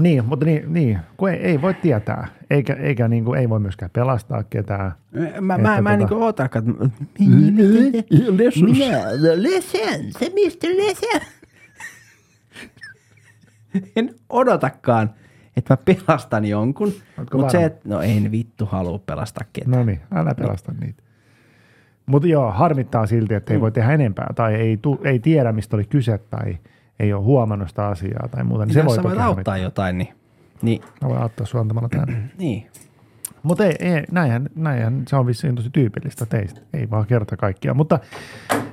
[0.00, 3.60] Niin, mutta niin, niin kun ei, ei voi tietää, eikä, eikä niin kuin, ei voi
[3.60, 4.92] myöskään pelastaa ketään.
[5.40, 10.68] Mä, mä, mä en tota- niinku ootakaan, että Minä, the lessons, se Mr.
[10.76, 11.32] Lessons.
[13.96, 15.10] en odotakaan,
[15.56, 16.92] että mä pelastan jonkun.
[17.32, 19.78] Mutta se, että no en vittu halua pelastaa ketään.
[19.78, 21.02] No niin, älä pelasta niitä.
[22.06, 25.76] Mutta joo, harmittaa silti, että ei voi tehdä enempää tai ei, tu, ei tiedä, mistä
[25.76, 26.58] oli kyse tai
[27.00, 28.66] ei ole huomannut sitä asiaa tai muuta.
[28.66, 29.58] Niin se voi voit auttaa harmittaa.
[29.58, 30.14] jotain, niin,
[30.62, 32.30] niin, Mä voin auttaa sua antamalla tänne.
[32.38, 32.66] niin.
[33.42, 36.60] Mutta ei, ei, näinhän, näinhän, se on vissiin tosi tyypillistä teistä.
[36.74, 37.76] Ei vaan kerta kaikkiaan.
[37.76, 37.98] Mutta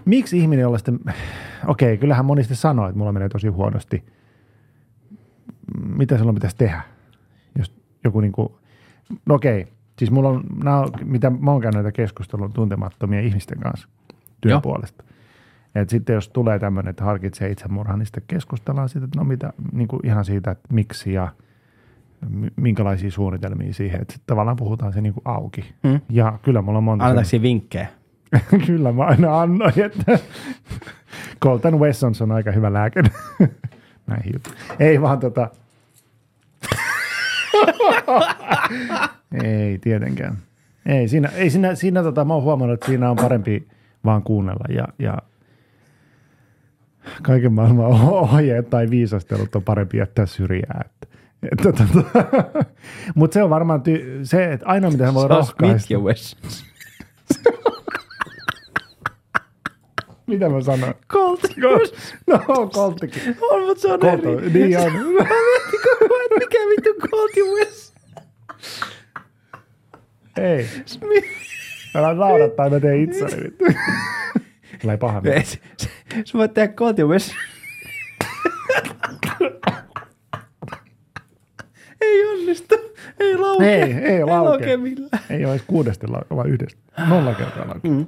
[0.06, 1.00] miksi ihminen, jolla sitten,
[1.68, 4.04] okei, kyllähän moni sitten sanoo, että mulla menee tosi huonosti.
[5.96, 6.82] Mitä silloin pitäisi tehdä?
[7.58, 8.50] Jos joku niin kuin,
[9.26, 9.68] no okei,
[10.00, 13.88] siis mulla on, nämä on, mitä mä oon käynyt näitä keskustelua tuntemattomien ihmisten kanssa
[14.42, 14.62] työn Joo.
[14.62, 15.04] puolesta.
[15.76, 19.54] Et sitten jos tulee tämmöinen, että harkitsee itsemurhaa, niin sitten keskustellaan siitä, että no mitä,
[19.72, 21.28] niin kuin ihan siitä, että miksi ja
[22.56, 25.74] minkälaisia suunnitelmia siihen, että sitten tavallaan puhutaan se niin kuin auki.
[25.84, 26.02] Mm.
[26.10, 27.06] Ja kyllä mulla on monta.
[27.06, 27.88] Annetaanko vinkkejä?
[28.68, 30.20] kyllä mä aina annoin, että
[31.44, 33.04] Colton Wessons on aika hyvä lääke.
[34.08, 34.50] Näihin juttu.
[34.80, 35.50] Ei vaan tota...
[39.44, 40.38] Ei tietenkään.
[40.86, 43.68] Ei, siinä, ei siinä, siinä tota, mä oon huomannut, että siinä on parempi
[44.06, 45.18] vaan kuunnella ja, ja
[47.24, 50.86] kaiken maailman ohjeet tai viisastelut on parempi jättää syrjään.
[50.86, 51.08] Että,
[51.52, 52.26] että, tota,
[53.16, 55.88] Mutta se on varmaan ty- se, että ainoa mitä hän voi rohkaista.
[60.28, 60.94] Mitä mä sanoin?
[61.10, 61.42] Colt.
[62.28, 62.40] No,
[62.74, 63.38] kolttikin.
[63.52, 64.36] On, mutta se on Colt eri.
[64.36, 64.92] on, niin on.
[66.40, 67.94] Mikä vittu Colt ja Wesson?
[70.38, 70.68] Ei.
[71.96, 73.58] Älä naurattaa, mä teen itseni nyt.
[74.82, 75.22] Tulee paha.
[75.26, 75.60] Ei, se-
[76.26, 76.74] Sä voit tehdä
[77.08, 77.36] Wesson.
[82.02, 82.76] Ei onnistu.
[83.20, 83.68] Ei laukea.
[83.70, 84.44] Ei, ei Ei laukea.
[84.50, 85.24] laukea millään.
[85.30, 86.82] Ei ole edes kuudesti lauka, vaan yhdestä.
[87.08, 87.88] Nolla kertaa lauka.
[87.88, 88.06] Mm.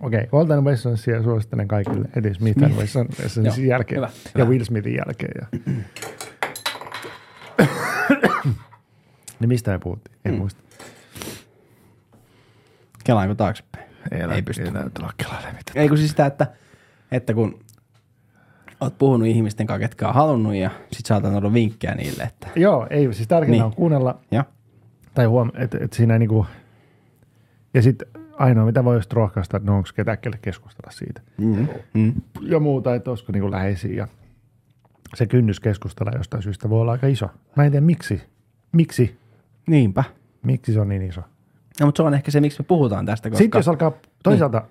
[0.00, 0.28] Okei, okay.
[0.32, 2.08] Walton Wessonsia suosittelen kaikille.
[2.16, 3.96] Eddie Smith and Wesson, Wessonsin Joo, jälkeen.
[3.96, 4.50] hyvä, ja hyvä.
[4.50, 5.32] Will Smithin jälkeen.
[5.40, 5.46] Ja.
[9.40, 10.16] niin mistä me puhuttiin?
[10.24, 10.62] En muista.
[13.04, 13.84] Kelaanko taaksepäin?
[14.10, 14.62] Ei, Ei pysty.
[14.62, 15.78] Ei näytä olla kelailemaan mitään.
[15.82, 16.46] Ei kun siis sitä, että,
[17.12, 17.58] että kun
[18.80, 22.48] oot puhunut ihmisten kanssa, ketkä on halunnut ja sit sä oot antanut vinkkejä niille, että
[22.56, 23.62] Joo, ei, siis tärkeintä Niin.
[23.64, 24.44] on kuunnella, ja,
[25.14, 26.46] tai huom, että et siinä ei niinku,
[27.74, 31.20] ja sitten ainoa mitä voi just rohkaista, että no onko ketään kelle keskustella siitä.
[31.38, 34.08] mm, mm, Ja muuta, että olisiko niinku läheisiä ja
[35.14, 37.28] se kynnys keskustella jostain syystä voi olla aika iso.
[37.56, 38.22] Mä en tiedä miksi.
[38.72, 39.18] Miksi?
[39.66, 40.04] niinpä.
[40.42, 41.20] Miksi se on niin iso?
[41.80, 43.42] No, mutta se on ehkä se, miksi me puhutaan tästä, koska...
[43.42, 43.92] Sitten jos alkaa,
[44.22, 44.68] toisaalta, niin.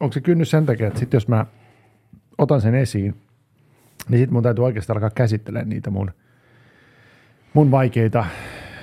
[0.00, 1.46] onko se kynnys sen takia, että sitten jos mä
[2.38, 3.14] otan sen esiin,
[4.08, 6.10] niin sitten mun täytyy oikeasti alkaa käsittelemään niitä mun,
[7.54, 8.24] mun vaikeita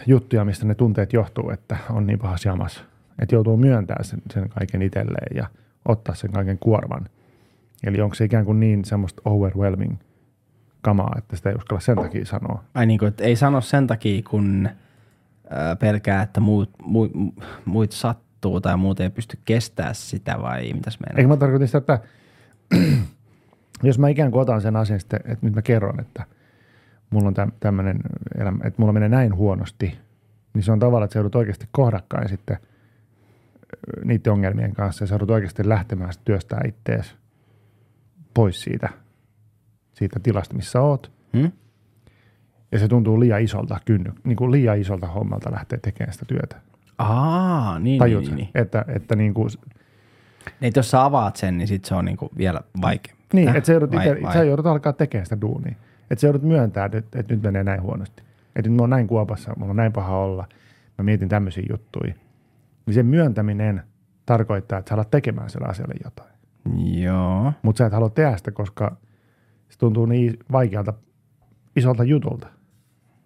[0.07, 2.83] juttuja, mistä ne tunteet johtuu, että on niin pahas jamas.
[3.19, 5.47] Että joutuu myöntämään sen, sen kaiken itselleen ja
[5.85, 7.05] ottaa sen kaiken kuorman.
[7.83, 9.95] Eli onko se ikään kuin niin semmoista overwhelming
[10.81, 12.63] kamaa, että sitä ei uskalla sen takia sanoa.
[12.73, 14.69] Ai niin kuin, että ei sano sen takia, kun
[15.79, 17.11] pelkää, että muut, muut,
[17.65, 21.17] muut sattuu tai muut ei pysty kestää sitä vai mitäs meidän?
[21.17, 21.99] Eikö mä tarkoitin sitä, että
[23.83, 26.25] jos mä ikään kuin otan sen asian sitten, että nyt mä kerron, että
[27.09, 27.99] mulla on tämmöinen
[28.37, 29.97] elämä, että mulla menee näin huonosti,
[30.53, 32.57] niin se on tavallaan, että sä joudut oikeasti kohdakkain sitten
[34.03, 37.15] niiden ongelmien kanssa ja sä joudut oikeasti lähtemään työstää ittees
[38.33, 38.89] pois siitä,
[39.93, 41.11] siitä tilasta, missä oot.
[41.37, 41.51] Hmm?
[42.75, 46.55] Ja se tuntuu liian isolta kynny, niin kuin liian isolta hommalta lähteä tekemään sitä työtä.
[46.97, 48.61] Aa, niin, Tajut niin, niin, niin, niin.
[48.63, 49.49] Että, että niin kuin,
[50.61, 50.67] niin.
[50.67, 53.23] Että jos sä avaat sen, niin sit se on niinku vielä vaikeampi.
[53.33, 54.33] Niin, Äh, että sä joudut, vai- ite, vai?
[54.33, 55.75] sä joudut alkaa tekemään sitä duunia.
[56.11, 58.23] Että sä joudut myöntää, että, että nyt menee näin huonosti.
[58.55, 60.47] Että nyt mä oon näin kuopassa, mulla on näin paha olla.
[60.97, 62.13] Mä mietin tämmöisiä juttuja.
[62.85, 63.83] Niin sen myöntäminen
[64.25, 66.29] tarkoittaa, että sä alat tekemään sillä asialle jotain.
[67.01, 67.53] Joo.
[67.61, 68.97] Mutta sä et halua tehdä sitä, koska
[69.69, 70.93] se tuntuu niin vaikealta,
[71.75, 72.47] isolta jutulta.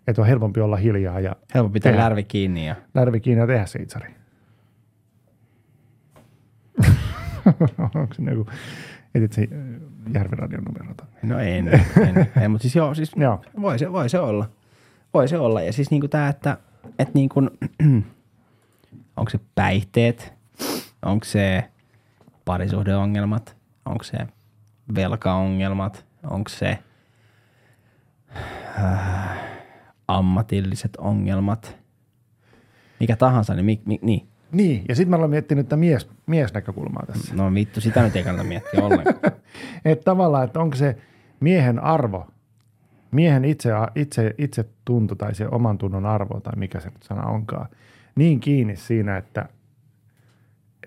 [0.10, 2.04] Että on helpompi olla hiljaa ja Helppo pitää Tehdä.
[2.04, 4.16] lärvi kiinni ja lärvi kiinni ja tehdä se itsari.
[7.96, 8.52] Onko se joku,
[9.16, 9.48] etit se
[10.14, 10.96] Järviradion numero?
[11.24, 13.42] No en, en, en mutta siis joo, siis Joo.
[13.62, 14.50] voi se, voi se olla.
[15.14, 15.62] Voi se olla.
[15.62, 16.58] Ja siis niinku tää, että,
[17.00, 17.40] että niinku,
[19.18, 20.34] onko se päihteet,
[21.06, 21.64] onko se
[22.46, 24.18] parisuhdeongelmat, onko se
[24.96, 26.80] velkaongelmat, onko se
[28.80, 29.49] äh,
[30.10, 31.78] ammatilliset ongelmat,
[33.00, 34.28] mikä tahansa, niin, mi, mi, niin.
[34.52, 37.36] Niin, ja sitten mä olen miettinyt tätä mies, miesnäkökulmaa tässä.
[37.36, 39.20] No vittu, sitä nyt ei kannata miettiä ollenkaan.
[39.86, 40.98] Että tavallaan, että onko se
[41.40, 42.28] miehen arvo,
[43.12, 47.24] miehen itse, itse, itse tunto tai se oman tunnon arvo tai mikä se nyt sana
[47.24, 47.70] onkaan,
[48.16, 49.50] niin kiinni siinä, että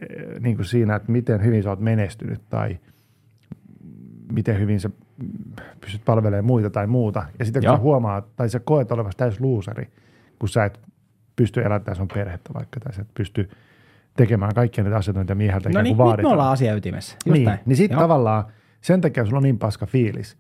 [0.01, 2.79] eh, niin kuin siinä, että miten hyvin sä oot menestynyt tai
[4.33, 4.91] miten hyvin sä
[5.81, 7.25] pystyt palvelemaan muita tai muuta.
[7.39, 7.77] Ja sitten kun Joo.
[7.77, 9.89] sä huomaat, tai sä koet olevasi täys luuseri,
[10.39, 10.81] kun sä et
[11.37, 13.51] pysty elättämään sun perhettä vaikka, tai sä et pysty
[14.17, 16.33] tekemään kaikkia niitä asioita, mitä mieheltä No niin, kuin nyt me vaaditaan.
[16.33, 17.17] ollaan asia ytimessä.
[17.27, 17.61] Just Niin, näin.
[17.67, 18.45] niin sitten tavallaan
[18.81, 20.37] sen takia sulla on niin paska fiilis.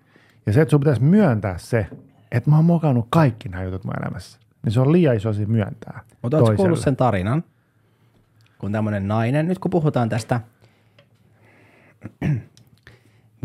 [0.47, 1.87] Ja se, että sun pitäisi myöntää se,
[2.33, 4.39] että mä oon mokannut kaikki nämä jutut mun elämässä.
[4.65, 7.45] Niin se on liian iso asia myöntää Mutta ootko kuullut sen tarinan,
[8.59, 10.41] kun tämmöinen nainen, nyt kun puhutaan tästä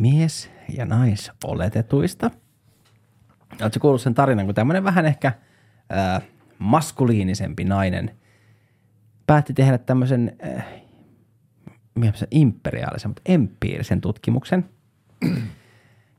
[0.02, 2.32] mies- ja naisoletetuista,
[3.62, 5.32] ootko kuullut sen tarinan, kun tämmöinen vähän ehkä
[5.89, 6.22] ää,
[6.60, 8.18] maskuliinisempi nainen
[9.28, 10.66] päätti tehdä tämmöisen äh,
[12.32, 14.70] imperiaalisen, mutta empiirisen tutkimuksen.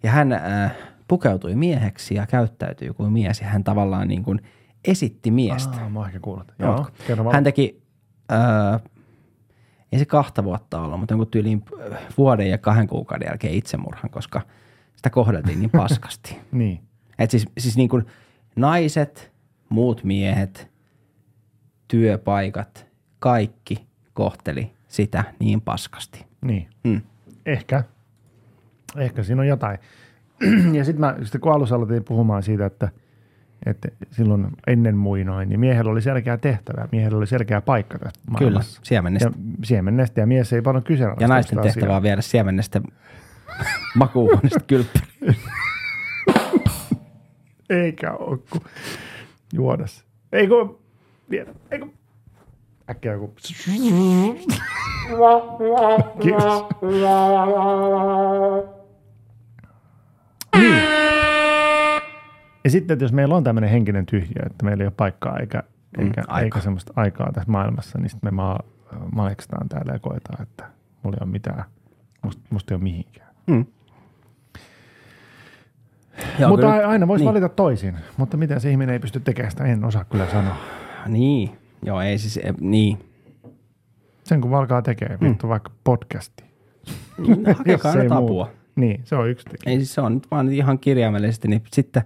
[0.03, 0.73] Ja hän äh,
[1.09, 4.41] pukeutui mieheksi ja käyttäytyi kuin mies ja hän tavallaan niin kuin
[4.85, 5.77] esitti miestä.
[5.83, 6.53] Aa, mä ehkä kuullut.
[6.59, 6.87] Joo.
[7.33, 7.83] Hän teki,
[8.33, 8.81] äh,
[9.93, 14.11] ei se kahta vuotta olla, mutta jonkun tyyliin äh, vuoden ja kahden kuukauden jälkeen itsemurhan,
[14.11, 14.41] koska
[14.97, 16.39] sitä kohdeltiin niin paskasti.
[16.53, 16.81] Niin.
[17.19, 18.07] Et siis, siis niin kuin
[18.57, 19.33] naiset,
[19.69, 20.71] muut miehet,
[21.89, 22.87] työpaikat,
[23.19, 26.27] kaikki kohteli sitä niin paskasti.
[26.41, 26.69] Niin.
[26.85, 27.01] Mm.
[27.47, 27.85] Ehkä.
[28.97, 29.79] Ehkä siinä on jotain.
[30.77, 32.89] ja sitten sit kun alussa aloitin puhumaan siitä, että,
[33.67, 36.89] että silloin ennen muinoin, niin miehellä oli selkeä tehtävä.
[36.93, 38.81] Miehellä oli selkeä paikka tässä Kyllä, maailmassa.
[38.85, 39.29] siemennestä.
[39.29, 39.35] Ja
[39.65, 41.25] siemennestä ja mies ei paljon kyseenalaista.
[41.25, 41.97] Ja naisten tehtävä asiaa.
[41.97, 42.81] on viedä siemennestä
[43.95, 45.07] makuuhuoneesta kylppäri.
[47.71, 48.61] Eikä ole kun
[49.53, 50.03] juoda se.
[50.33, 50.79] Ei kun
[51.31, 51.51] viedä.
[51.71, 51.93] Ei kun
[52.91, 53.29] äkkiä joku.
[56.23, 56.65] Kiitos.
[60.57, 60.83] Niin.
[62.69, 65.63] Ja sitten, että jos meillä on tämmöinen henkinen tyhjä, että meillä ei ole paikkaa eikä,
[65.99, 66.41] eikä, aika.
[66.41, 68.61] eikä semmoista aikaa tässä maailmassa, niin sitten me maa,
[69.15, 70.65] malekstaan täällä ja koetaan, että
[71.03, 71.65] mulla ei ole mitään,
[72.23, 73.29] musta, musta ei ole mihinkään.
[73.47, 73.67] Mm.
[76.39, 77.29] Joo, mutta kyllä- aina voisi niin.
[77.31, 80.57] valita toisin, mutta miten se ihminen ei pysty tekemään sitä, en osaa kyllä sanoa.
[81.07, 81.51] Niin,
[81.83, 82.99] joo ei siis, e, niin.
[84.25, 86.45] Sen kun alkaa tekemään, vittu vaikka podcasti.
[87.19, 88.25] niin hakekaa Jos ei nyt muu.
[88.25, 88.51] apua.
[88.77, 89.73] Niin, se on yksi tekijä.
[89.73, 92.03] Ei siis se on nyt vaan ihan kirjaimellisesti, niin sitten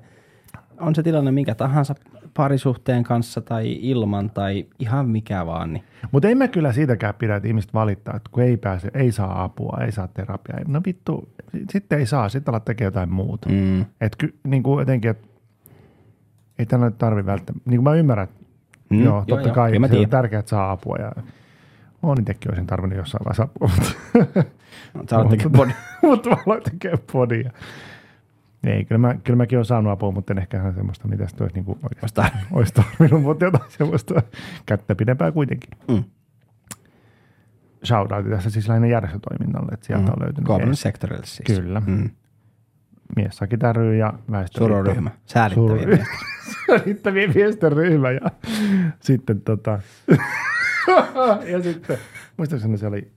[0.81, 1.95] on se tilanne minkä tahansa
[2.35, 7.37] parisuhteen kanssa tai ilman tai ihan mikä vaan, niin Mutta en mä kyllä siitäkään pidä,
[7.37, 10.61] että ihmiset valittaa, että kun ei pääse, ei saa apua, ei saa terapiaa.
[10.69, 11.29] No vittu,
[11.71, 13.49] sitten ei saa, sitten alat tekemään jotain muuta.
[13.49, 13.81] Mm.
[13.81, 15.29] Että ky, niin kuin jotenkin, että
[16.59, 17.71] ei tänä nyt tarvi välttämättä.
[17.71, 18.43] Niin kuin mä ymmärrän, että
[18.93, 20.97] Mm, joo, joo, totta joo, kai mä se on tärkeää, että saa apua.
[20.97, 21.13] Ja
[22.03, 23.71] on itsekin olisin tarvinnut jossain vaiheessa apua,
[24.95, 25.73] mutta, no, body.
[26.03, 27.51] mutta mä aloin tekemään podia.
[28.65, 31.45] Ei, kyllä, mä, kyllä mäkin olen saanut apua, mutta en ehkä ihan semmoista, mitä sitten
[31.45, 34.23] olisi, niin kuin oikeasti, Vasta- olisi tarvinnut, mutta jotain semmoista
[34.67, 35.71] kättä pidempää kuitenkin.
[35.89, 36.05] Mm.
[37.85, 41.61] Shoutouti tässä siis lähinnä järjestötoiminnalle, että sieltä on löytynyt Kolmannen sektorille siis.
[41.61, 41.83] Kyllä.
[41.87, 42.11] Mm.
[43.17, 44.59] mies Sakit ry ja väestöliitto.
[44.59, 45.11] Suroryhmä.
[45.27, 46.07] Säälittäviä Suru- miestä.
[46.67, 48.31] Säälittävien miesten ryhmä ja
[49.01, 49.81] sitten tota,
[51.53, 51.99] ja sitten,
[52.37, 53.13] muistaakseni se oli,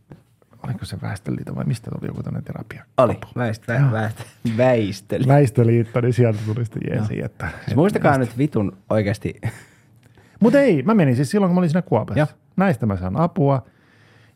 [0.66, 2.84] oliko se väestöliitto vai mistä tuli joku tämmöinen terapia?
[2.97, 3.20] Oli.
[3.36, 4.24] Väistä, väistä,
[4.57, 5.28] väisteli.
[5.28, 7.47] Väestöliitto, niin sieltä tuli sitten jeesi, että.
[7.66, 9.41] Siis muistakaa nyt vitun oikeasti.
[10.39, 12.20] Mutta ei, mä menin siis silloin, kun mä olin siinä Kuopassa.
[12.20, 12.28] Joo.
[12.57, 13.66] Näistä mä saan apua.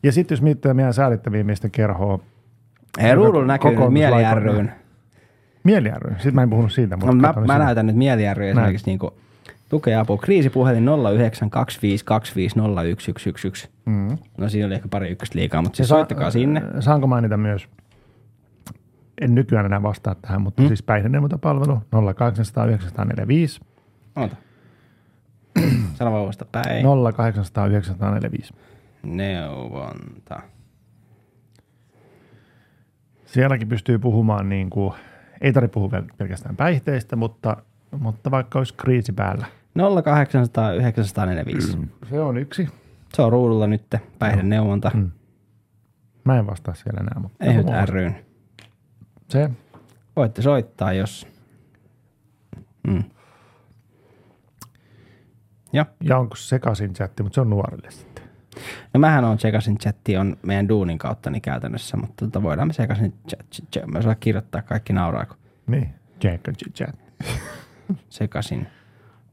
[0.02, 2.18] Ja sitten jos miettii meidän säälittäviä miesten kerhoa,
[3.00, 3.90] Hei, ruudulla näkyy.
[3.90, 4.72] Mieli ryn.
[5.64, 5.90] Mieli.
[6.16, 6.96] Sitten mä en puhunut siitä.
[6.96, 9.14] Mutta No, mä, mä näytän nyt Mieli ry esimerkiksi niinku
[9.70, 10.18] tukea apua.
[10.18, 10.90] Kriisipuhelin 0925250111.
[13.86, 14.18] Mm.
[14.38, 16.62] No siinä oli ehkä pari ykköstä liikaa, mutta siis sa- soittakaa sinne.
[16.80, 17.68] Saanko mainita myös,
[19.20, 20.68] en nykyään enää vastaa tähän, mutta mm.
[20.68, 21.78] siis päihdeneuvontapalvelu
[22.14, 23.60] 0800 945
[24.16, 24.36] Ota.
[25.94, 26.86] Sano vaan vasta päin.
[27.14, 28.54] 0800 945.
[29.02, 30.42] Neuvonta.
[33.26, 34.94] Sielläkin pystyy puhumaan niin kuin,
[35.40, 37.56] ei tarvitse puhua pel- pelkästään päihteistä, mutta,
[37.98, 39.46] mutta vaikka olisi kriisi päällä.
[39.78, 41.78] 0800 945.
[42.10, 42.68] Se on yksi.
[43.14, 44.90] Se on ruudulla nyt, päihdeneuvonta.
[44.94, 45.10] Mm.
[46.24, 48.16] Mä en vastaa siellä enää, mutta Ei nyt ryn.
[49.28, 49.50] se,
[50.16, 51.26] Voitte soittaa, jos...
[52.88, 53.04] Mm.
[55.72, 55.86] Ja.
[56.00, 58.24] ja onko sekaisin chatti, mutta se on nuorille sitten.
[58.94, 62.72] No mähän on Tsekasin chatti on meidän duunin kautta niin käytännössä, mutta tota voidaan me
[62.72, 65.94] Tsekasin chat, chat, saa kirjoittaa kaikki nauraa, kun Niin,
[66.24, 66.96] and chat.
[68.08, 68.66] Tsekasin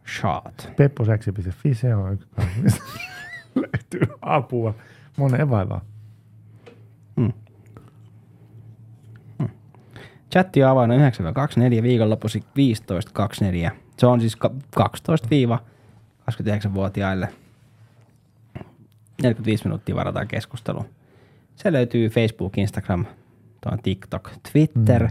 [0.08, 0.70] shot.
[0.76, 2.28] Pepposeksi.fi, se on yksi
[2.62, 2.84] mistä
[3.56, 4.74] löytyy apua
[5.18, 5.82] moneen vaivaan.
[10.32, 10.96] Chatti on avoinna
[11.80, 12.44] 9-24, viikonloppuisin
[13.70, 13.72] 15-24.
[13.98, 17.28] Se on siis ka- 12-29-vuotiaille.
[19.24, 20.86] 45 minuuttia varataan keskusteluun.
[21.56, 23.06] Se löytyy Facebook, Instagram,
[23.62, 25.04] toi TikTok, Twitter.
[25.04, 25.10] Mm.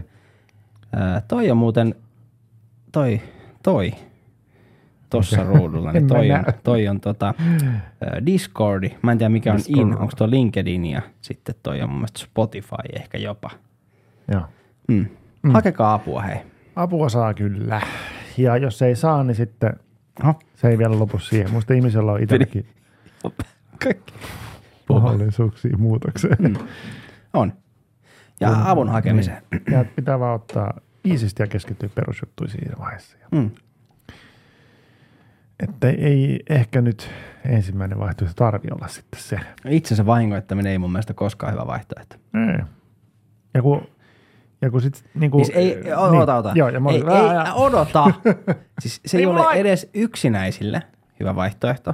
[0.99, 1.95] Öö, toi on muuten,
[2.91, 3.21] toi,
[3.63, 3.91] toi,
[5.09, 7.33] tossa ruudulla, niin toi on, toi on tota,
[8.03, 8.89] ö, Discordi.
[9.01, 9.79] Mä en tiedä mikä on Discord.
[9.87, 13.49] in, onko tuo LinkedIn ja sitten toi on mun mielestä Spotify ehkä jopa.
[14.31, 14.41] Joo.
[14.87, 15.05] Mm.
[15.43, 15.51] Mm.
[15.51, 16.37] Hakekaa apua hei.
[16.75, 17.81] Apua saa kyllä.
[18.37, 19.73] Ja jos ei saa, niin sitten
[20.23, 20.39] Oho.
[20.55, 21.51] se ei vielä lopu siihen.
[21.51, 22.19] Muista ihmisellä on
[23.83, 24.13] Kaikki.
[24.89, 26.35] mahdollisuuksia muutokseen.
[26.39, 26.55] Mm.
[27.33, 27.53] On.
[28.39, 29.43] Ja Kun- avun hakemiseen.
[29.71, 33.17] Ja pitää vaan ottaa iisisti ja keskittyä perusjuttuihin siinä vaiheessa.
[33.31, 33.51] Mm.
[35.59, 37.09] Että ei ehkä nyt
[37.45, 39.39] ensimmäinen vaihtoehto tarvi olla sitten se.
[39.69, 42.15] Itse se vahingoittaminen ei mun mielestä koskaan hyvä vaihtoehto.
[42.33, 42.65] Ei.
[43.53, 43.87] Ja kun,
[44.61, 46.51] ja kun sit niinku, Siis ei, o- ota, ota.
[46.55, 47.53] Joo, ja mä ei, olin, ei, ää, ää.
[47.53, 48.11] odota.
[48.81, 50.81] siis se ei, Ei ole mulla ai- edes yksinäisille
[51.19, 51.93] hyvä vaihtoehto,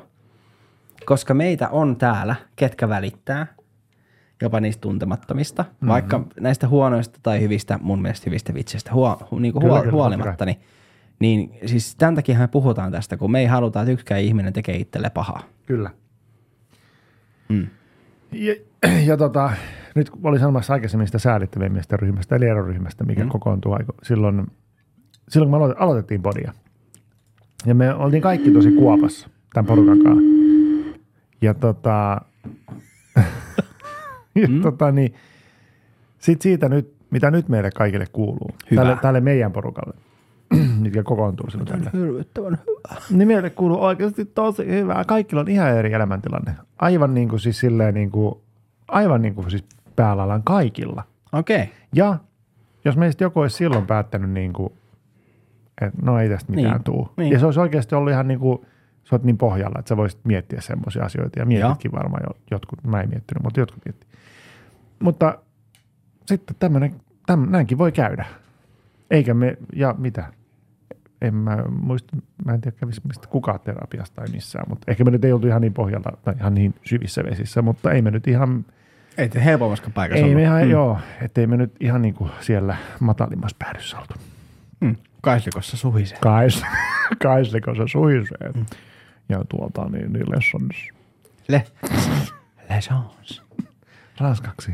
[1.05, 3.47] koska meitä on täällä, ketkä välittää
[4.41, 5.88] jopa niistä tuntemattomista, mm-hmm.
[5.88, 10.45] vaikka näistä huonoista tai hyvistä, mun mielestä hyvistä vitseistä huo, niin Kyllä, huo, kyllä, huolimatta,
[10.45, 10.61] niin,
[11.24, 14.76] niin siis tämän takia me puhutaan tästä, kun me ei haluta, että yksikään ihminen tekee
[14.76, 15.44] itselle pahaa.
[15.66, 15.90] Kyllä.
[17.50, 17.68] Mm.
[18.32, 18.56] Ja,
[19.10, 19.52] ja tota,
[19.96, 23.30] nyt olin sanomassa aikaisemmin sitä säälittävien miesten ryhmästä, eli eroryhmästä, mikä Mm.
[23.30, 24.48] kokoontuu aiko, silloin,
[25.30, 26.54] silloin kun me aloit- aloitettiin podia.
[27.66, 30.24] Ja me oltiin kaikki tosi kuopassa tämän porukan kanssa.
[31.42, 32.22] Ja tota,
[34.42, 34.62] ja Mm.
[34.62, 35.14] tota niin,
[36.20, 38.82] sit siitä nyt, mitä nyt meille kaikille kuuluu, Hyvä.
[38.82, 39.94] tälle, tälle meidän porukalle,
[40.82, 41.89] mitkä kokoontuu silloin tällä.
[41.93, 43.01] Hirvittävän hyvä.
[43.10, 45.04] Niin meille kuuluu oikeasti tosi hyvää.
[45.06, 46.56] Kaikilla on ihan eri elämäntilanne.
[46.80, 48.36] Aivan niin kuin siis silleen niin kuin,
[48.88, 51.04] aivan niin kuin siis päällä kaikilla.
[51.34, 51.64] Okei.
[51.64, 51.68] Okay.
[51.95, 52.18] Ja
[52.86, 54.74] jos meistä joku olisi silloin päättänyt niin kuin,
[55.82, 57.10] että no ei tästä mitään Niin, tuu.
[57.18, 57.32] niin.
[57.32, 58.60] Ja se olisi oikeasti ollut ihan niin kuin,
[59.04, 61.39] sä oot niin pohjalla, että sä voisit miettiä semmoisia asioita.
[61.39, 64.10] Ja mietitkin varmaan jo, jotkut, mä en miettinyt, mutta jotkut miettii.
[64.99, 65.38] Mutta
[66.26, 66.95] sitten tämmöinen,
[67.26, 68.26] täm, näinkin voi käydä.
[69.12, 70.34] Eikä me, ja mitä?
[71.24, 75.12] En mä muista, mä en tiedä kävisi mistä kukaan terapiasta tai missään, mutta ehkä me
[75.12, 78.28] nyt ei oltu ihan niin pohjalla tai ihan niin syvissä vesissä, mutta ei me nyt
[78.28, 78.66] ihan,
[79.18, 80.70] Ei te helpommassa paikassa ei me ihan, mm.
[80.70, 84.14] joo, ettei me nyt ihan niin kuin siellä matalimmassa päädyssä oltu.
[84.80, 84.96] Mm.
[85.22, 86.18] Kaislikossa suhisee.
[86.22, 86.64] Kais,
[87.24, 88.52] kaisliko se suhisee.
[88.56, 88.66] Mm.
[89.30, 90.90] Ja tuolta niin, niin lessons.
[91.48, 91.66] Le.
[92.70, 93.42] Le chance.
[94.20, 94.72] Ranskaksi.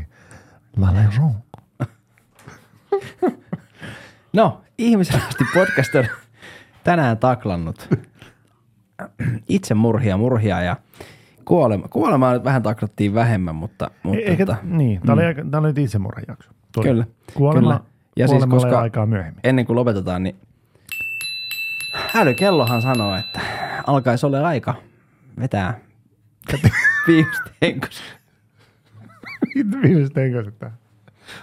[0.76, 1.34] La leçon.
[4.32, 6.06] No, ihmisrasti podcast on
[6.84, 7.88] tänään taklannut
[9.48, 10.76] itsemurhia, murhia ja
[11.44, 11.88] kuolema.
[11.88, 15.66] Kuolemaa nyt vähän taklattiin vähemmän, mutta, mutta Eikä, tota, niin, tämä oli, aika- tämä oli
[15.68, 16.50] nyt itsemurhan jakso.
[16.72, 16.86] Tuli.
[16.88, 17.04] Kyllä,
[17.34, 17.80] Kuolema, kyllä.
[18.16, 19.40] ja siis koska- aikaa myöhemmin.
[19.44, 20.36] ennen kuin lopetetaan, niin
[22.14, 23.40] älykellohan sanoo, että
[23.86, 24.74] alkaisi olla aika
[25.40, 25.78] vetää.
[27.06, 27.52] Viimeiset
[30.16, 30.76] henkäiset tähän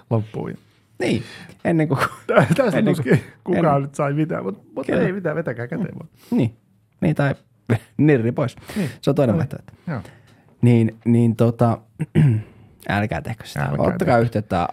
[0.09, 0.53] loppuun.
[0.99, 1.23] Niin,
[1.65, 1.99] ennen kuin,
[2.57, 5.07] Tästä Ennen tuskin kukaan ennen- nyt sai mitään, mutta, mutta Kyllä.
[5.07, 6.09] ei mitään, vetäkää käteen vaan.
[6.31, 6.55] niin,
[7.01, 7.35] niin tai
[7.97, 8.55] nirri pois.
[8.75, 8.89] Niin.
[9.01, 9.37] Se on toinen Oli.
[9.39, 9.73] vaihtoehto.
[9.87, 10.01] Joo.
[10.61, 11.77] Niin, niin tota,
[12.89, 13.61] älkää tehkö sitä.
[13.61, 14.17] Älkää Ottakaa tehkö.
[14.21, 14.67] yhteyttä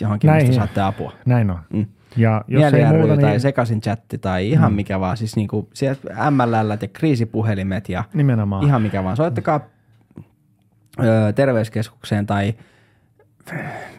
[0.00, 0.46] johonkin, Näihin.
[0.48, 1.12] mistä saatte apua.
[1.26, 1.58] Näin on.
[1.72, 1.86] Mm.
[2.16, 4.76] Ja jos ei Mieliäry muuta, tai niin sekaisin chatti tai ihan mm.
[4.76, 5.16] mikä vaan.
[5.16, 8.66] Siis niinku sieltä MLL ja kriisipuhelimet ja nimenomaan.
[8.66, 9.16] ihan mikä vaan.
[9.16, 9.60] Soittakaa
[11.00, 12.54] ö, terveyskeskukseen tai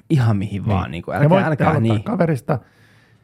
[0.09, 0.91] ihan mihin vaan.
[0.91, 2.03] Niinku, ja älkää, älkää niin.
[2.03, 2.59] kaverista.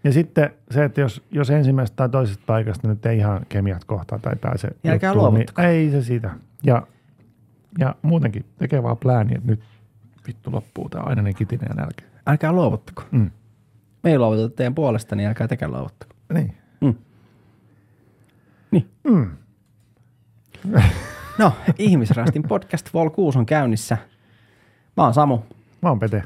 [0.03, 4.20] Ja sitten se, että jos, jos ensimmäisestä tai toisesta paikasta nyt ei ihan kemiat kohtaa
[4.20, 6.30] tai pääse Ja älkää juttuun, niin ei se siitä.
[6.63, 6.88] Ja,
[7.80, 9.63] ja muutenkin tekee vaan plääni, että nyt
[10.28, 12.03] vittu loppuu tämä ainainen kitinen ja nälkä.
[12.28, 13.03] Älkää luovuttako.
[13.11, 13.32] Mm.
[14.03, 16.15] Me ei luovuteta teidän puolesta, niin älkää tekään luovuttako.
[16.34, 16.55] Niin.
[16.82, 16.95] Mm.
[18.72, 18.89] Niin.
[19.03, 19.32] Mm.
[21.39, 23.97] No, Ihmisrastin podcast Vol 6 on käynnissä.
[24.97, 25.39] Mä oon Samu.
[25.82, 26.23] Mä oon Pete.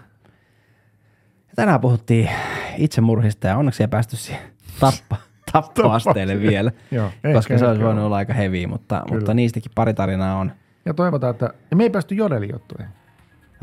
[1.56, 2.30] Tänään puhuttiin
[2.78, 4.42] itsemurhista ja onneksi ei päästy siihen
[4.80, 5.16] tappa,
[5.52, 9.20] tappoasteelle vielä, Joo, koska ehkä, se olisi ehkä voinut olla aika heviä, mutta, Kyllä.
[9.20, 10.52] mutta niistäkin pari tarinaa on.
[10.86, 11.54] Ja toivotaan, että...
[11.72, 12.94] Ja me ei päästy jodeli juttuihin.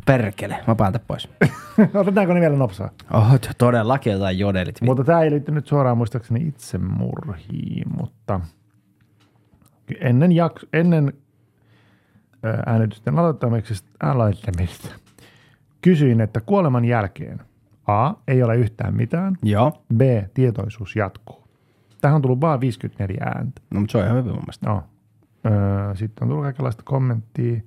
[0.06, 1.28] Perkele, mä päätän pois.
[1.94, 2.90] Otetaanko ne vielä nopsaa?
[3.12, 4.80] Oh, todellakin jotain jodelit.
[4.80, 8.40] Mutta tämä ei liittynyt suoraan muistaakseni itsemurhiin, mutta
[10.00, 11.12] ennen, jaks, ennen
[12.66, 14.88] äänitysten aloittamisesta, aloittamista
[15.82, 17.40] kysyin, että kuoleman jälkeen
[17.86, 18.14] A.
[18.28, 19.36] Ei ole yhtään mitään.
[19.42, 20.00] Joo, B.
[20.34, 21.48] Tietoisuus jatkuu.
[22.00, 23.62] Tähän on tullut vaan 54 ääntä.
[23.70, 24.70] no, mutta se on ihan hyvin mun mielestä.
[24.70, 24.84] No.
[25.46, 27.60] Öö, sitten on tullut kaikenlaista kommenttia.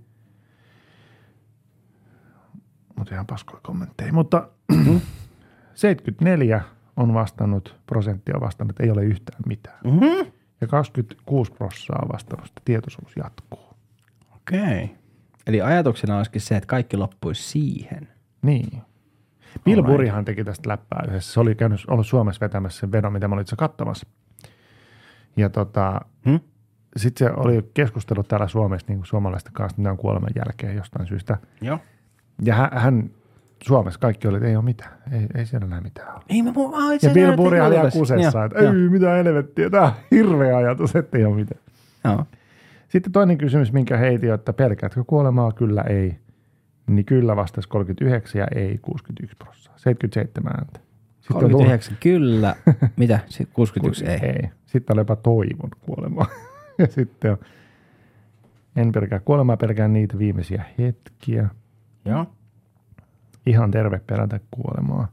[2.95, 4.13] Mutta ihan paskoja kommentteja.
[4.13, 4.47] Mutta
[5.73, 6.61] 74
[6.97, 9.77] on vastannut, prosenttia on vastannut, että ei ole yhtään mitään.
[9.83, 10.31] Mm-hmm.
[10.61, 13.73] Ja 26 prosenttia on vastannut, että tietoisuus jatkuu.
[14.35, 14.83] Okei.
[14.83, 15.02] Okay.
[15.47, 18.07] Eli ajatuksena olisikin se, että kaikki loppuisi siihen.
[18.41, 18.81] Niin.
[19.63, 19.83] Bill.
[19.83, 21.33] Burryhan teki tästä läppää yhdessä.
[21.33, 24.07] Se oli käynyt, ollut Suomessa vetämässä sen vedon, mitä mä olin itse katsomassa.
[25.37, 26.39] Ja tota, Hmm?
[26.97, 31.37] sitten se oli keskustellut täällä Suomessa niin kuin suomalaisten kanssa tämän kuoleman jälkeen jostain syystä.
[31.61, 31.79] Joo.
[32.41, 33.09] Ja hän, hän
[33.63, 34.91] Suomessa kaikki oli, että ei ole mitään.
[35.11, 36.23] Ei, ei siellä näe mitään ole.
[36.29, 39.69] Ei, mä, mä, Ja Bill että oli ihan kusessa, että ei mitä helvettiä.
[39.69, 41.61] Tämä on hirveä ajatus, että ei ole mitään.
[42.03, 42.25] Joo.
[42.93, 45.51] Sitten toinen kysymys, minkä heitin, on, että pelkäätkö kuolemaa?
[45.51, 46.17] Kyllä, ei.
[46.87, 49.73] Niin kyllä vastasi 39 ja ei 61 prosenttia.
[49.77, 50.79] 77 ääntä.
[51.19, 52.55] Sitten on tullut- 39, kyllä.
[52.97, 53.19] Mitä?
[53.25, 54.19] Sitten 61 ei.
[54.23, 54.49] ei.
[54.65, 56.25] Sitten on jopa toivon kuolemaa.
[56.79, 57.37] ja sitten on,
[58.75, 61.49] en pelkää kuolemaa, pelkään niitä viimeisiä hetkiä.
[62.05, 62.25] Joo.
[63.45, 65.07] Ihan terve pelätä kuolemaa.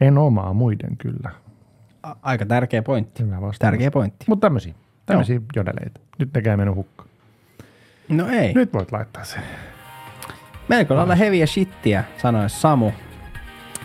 [0.00, 1.30] En omaa muiden kyllä.
[2.02, 3.22] A- aika tärkeä pointti.
[3.58, 4.24] Tärkeä pointti.
[4.28, 4.74] Mutta tämmöisiä,
[5.06, 6.00] tämmöisiä jodeleita.
[6.18, 7.08] Nyt ne käy mennyt hukkaan.
[8.08, 8.54] No ei.
[8.54, 9.42] Nyt voit laittaa sen.
[10.68, 12.90] Melko lailla heviä shittiä, sanoi Samu.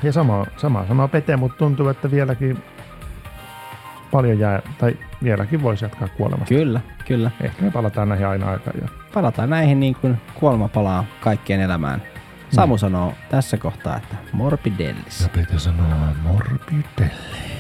[0.04, 2.58] Ja sama, sama, sama Pete, mutta tuntuu, että vieläkin
[4.12, 6.56] paljon jää, tai vieläkin voisi jatkaa kuolemasta.
[6.56, 7.32] Kyllä, kyllä.
[7.42, 8.76] Ehkä me palataan näihin aina aikaan.
[8.82, 12.02] Ja Palataan näihin niin kuin kuolema palaa kaikkien elämään.
[12.50, 12.78] Samu Mm.
[12.80, 15.30] sanoo tässä kohtaa, että morbidellis.
[15.36, 15.88] Peter sanoo
[16.24, 17.57] morbidelli.